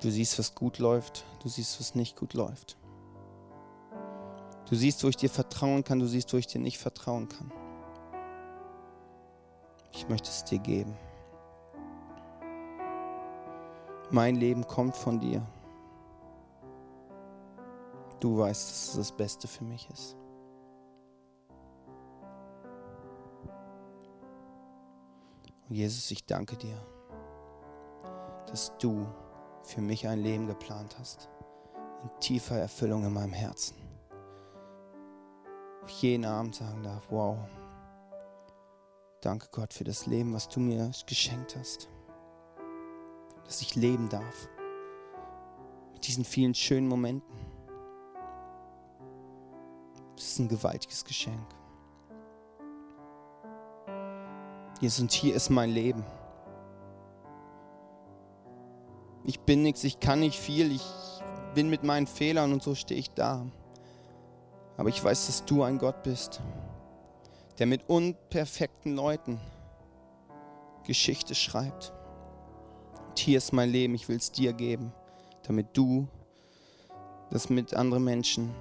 Du 0.00 0.10
siehst, 0.10 0.38
was 0.38 0.54
gut 0.54 0.78
läuft, 0.78 1.26
du 1.42 1.50
siehst, 1.50 1.78
was 1.78 1.94
nicht 1.94 2.16
gut 2.16 2.32
läuft. 2.32 2.78
Du 4.66 4.74
siehst, 4.74 5.04
wo 5.04 5.08
ich 5.08 5.16
dir 5.16 5.28
vertrauen 5.28 5.84
kann, 5.84 5.98
du 5.98 6.06
siehst, 6.06 6.32
wo 6.32 6.38
ich 6.38 6.46
dir 6.46 6.58
nicht 6.60 6.78
vertrauen 6.78 7.28
kann. 7.28 7.52
Ich 9.92 10.08
möchte 10.08 10.30
es 10.30 10.42
dir 10.44 10.60
geben. 10.60 10.96
Mein 14.10 14.36
Leben 14.36 14.66
kommt 14.66 14.96
von 14.96 15.20
dir. 15.20 15.46
Du 18.18 18.38
weißt, 18.38 18.70
dass 18.70 18.88
es 18.88 18.96
das 18.96 19.12
Beste 19.12 19.46
für 19.46 19.64
mich 19.64 19.90
ist. 19.90 20.16
Und 25.70 25.76
Jesus, 25.76 26.10
ich 26.10 26.26
danke 26.26 26.56
dir, 26.56 26.76
dass 28.48 28.76
du 28.78 29.06
für 29.62 29.80
mich 29.80 30.08
ein 30.08 30.18
Leben 30.18 30.48
geplant 30.48 30.98
hast, 30.98 31.28
in 32.02 32.10
tiefer 32.18 32.58
Erfüllung 32.58 33.04
in 33.04 33.12
meinem 33.12 33.32
Herzen. 33.32 33.76
Ich 35.86 36.02
jeden 36.02 36.24
Abend 36.24 36.56
sagen 36.56 36.82
darf, 36.82 37.04
wow, 37.10 37.38
danke 39.20 39.46
Gott 39.52 39.72
für 39.72 39.84
das 39.84 40.06
Leben, 40.06 40.34
was 40.34 40.48
du 40.48 40.58
mir 40.58 40.90
geschenkt 41.06 41.56
hast, 41.56 41.88
dass 43.44 43.62
ich 43.62 43.76
leben 43.76 44.08
darf, 44.08 44.48
mit 45.92 46.04
diesen 46.04 46.24
vielen 46.24 46.54
schönen 46.54 46.88
Momenten. 46.88 47.36
Das 50.16 50.24
ist 50.24 50.38
ein 50.40 50.48
gewaltiges 50.48 51.04
Geschenk. 51.04 51.59
Jesus, 54.80 55.00
und 55.00 55.12
hier 55.12 55.34
ist 55.34 55.50
mein 55.50 55.70
Leben. 55.70 56.04
Ich 59.24 59.38
bin 59.40 59.62
nichts, 59.62 59.84
ich 59.84 60.00
kann 60.00 60.20
nicht 60.20 60.38
viel, 60.38 60.72
ich 60.72 60.84
bin 61.54 61.68
mit 61.68 61.84
meinen 61.84 62.06
Fehlern 62.06 62.52
und 62.52 62.62
so 62.62 62.74
stehe 62.74 62.98
ich 62.98 63.10
da. 63.10 63.46
Aber 64.78 64.88
ich 64.88 65.04
weiß, 65.04 65.26
dass 65.26 65.44
du 65.44 65.62
ein 65.62 65.76
Gott 65.76 66.02
bist, 66.02 66.40
der 67.58 67.66
mit 67.66 67.88
unperfekten 67.88 68.96
Leuten 68.96 69.38
Geschichte 70.86 71.34
schreibt. 71.34 71.92
Und 73.08 73.18
hier 73.18 73.36
ist 73.36 73.52
mein 73.52 73.68
Leben, 73.68 73.94
ich 73.94 74.08
will 74.08 74.16
es 74.16 74.32
dir 74.32 74.54
geben, 74.54 74.92
damit 75.42 75.76
du 75.76 76.08
das 77.30 77.50
mit 77.50 77.74
anderen 77.74 78.04
Menschen 78.04 78.54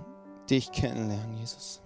dich 0.49 0.73
kennenlernen, 0.73 1.37
Jesus. 1.37 1.81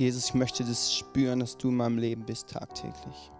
Jesus, 0.00 0.28
ich 0.28 0.34
möchte 0.34 0.64
das 0.64 0.94
spüren, 0.94 1.40
dass 1.40 1.58
du 1.58 1.68
in 1.68 1.76
meinem 1.76 1.98
Leben 1.98 2.24
bist 2.24 2.48
tagtäglich. 2.48 3.30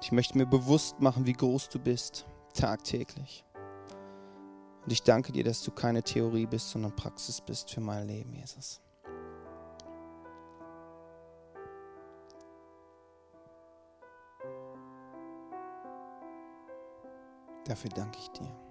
Ich 0.00 0.12
möchte 0.12 0.38
mir 0.38 0.46
bewusst 0.46 1.00
machen, 1.00 1.26
wie 1.26 1.32
groß 1.32 1.68
du 1.68 1.80
bist 1.80 2.26
tagtäglich. 2.54 3.44
Und 4.84 4.92
ich 4.92 5.02
danke 5.02 5.32
dir, 5.32 5.42
dass 5.42 5.64
du 5.64 5.72
keine 5.72 6.04
Theorie 6.04 6.46
bist, 6.46 6.70
sondern 6.70 6.94
Praxis 6.94 7.40
bist 7.40 7.72
für 7.72 7.80
mein 7.80 8.06
Leben, 8.06 8.34
Jesus. 8.34 8.80
Dafür 17.64 17.90
danke 17.90 18.16
ich 18.20 18.28
dir. 18.28 18.65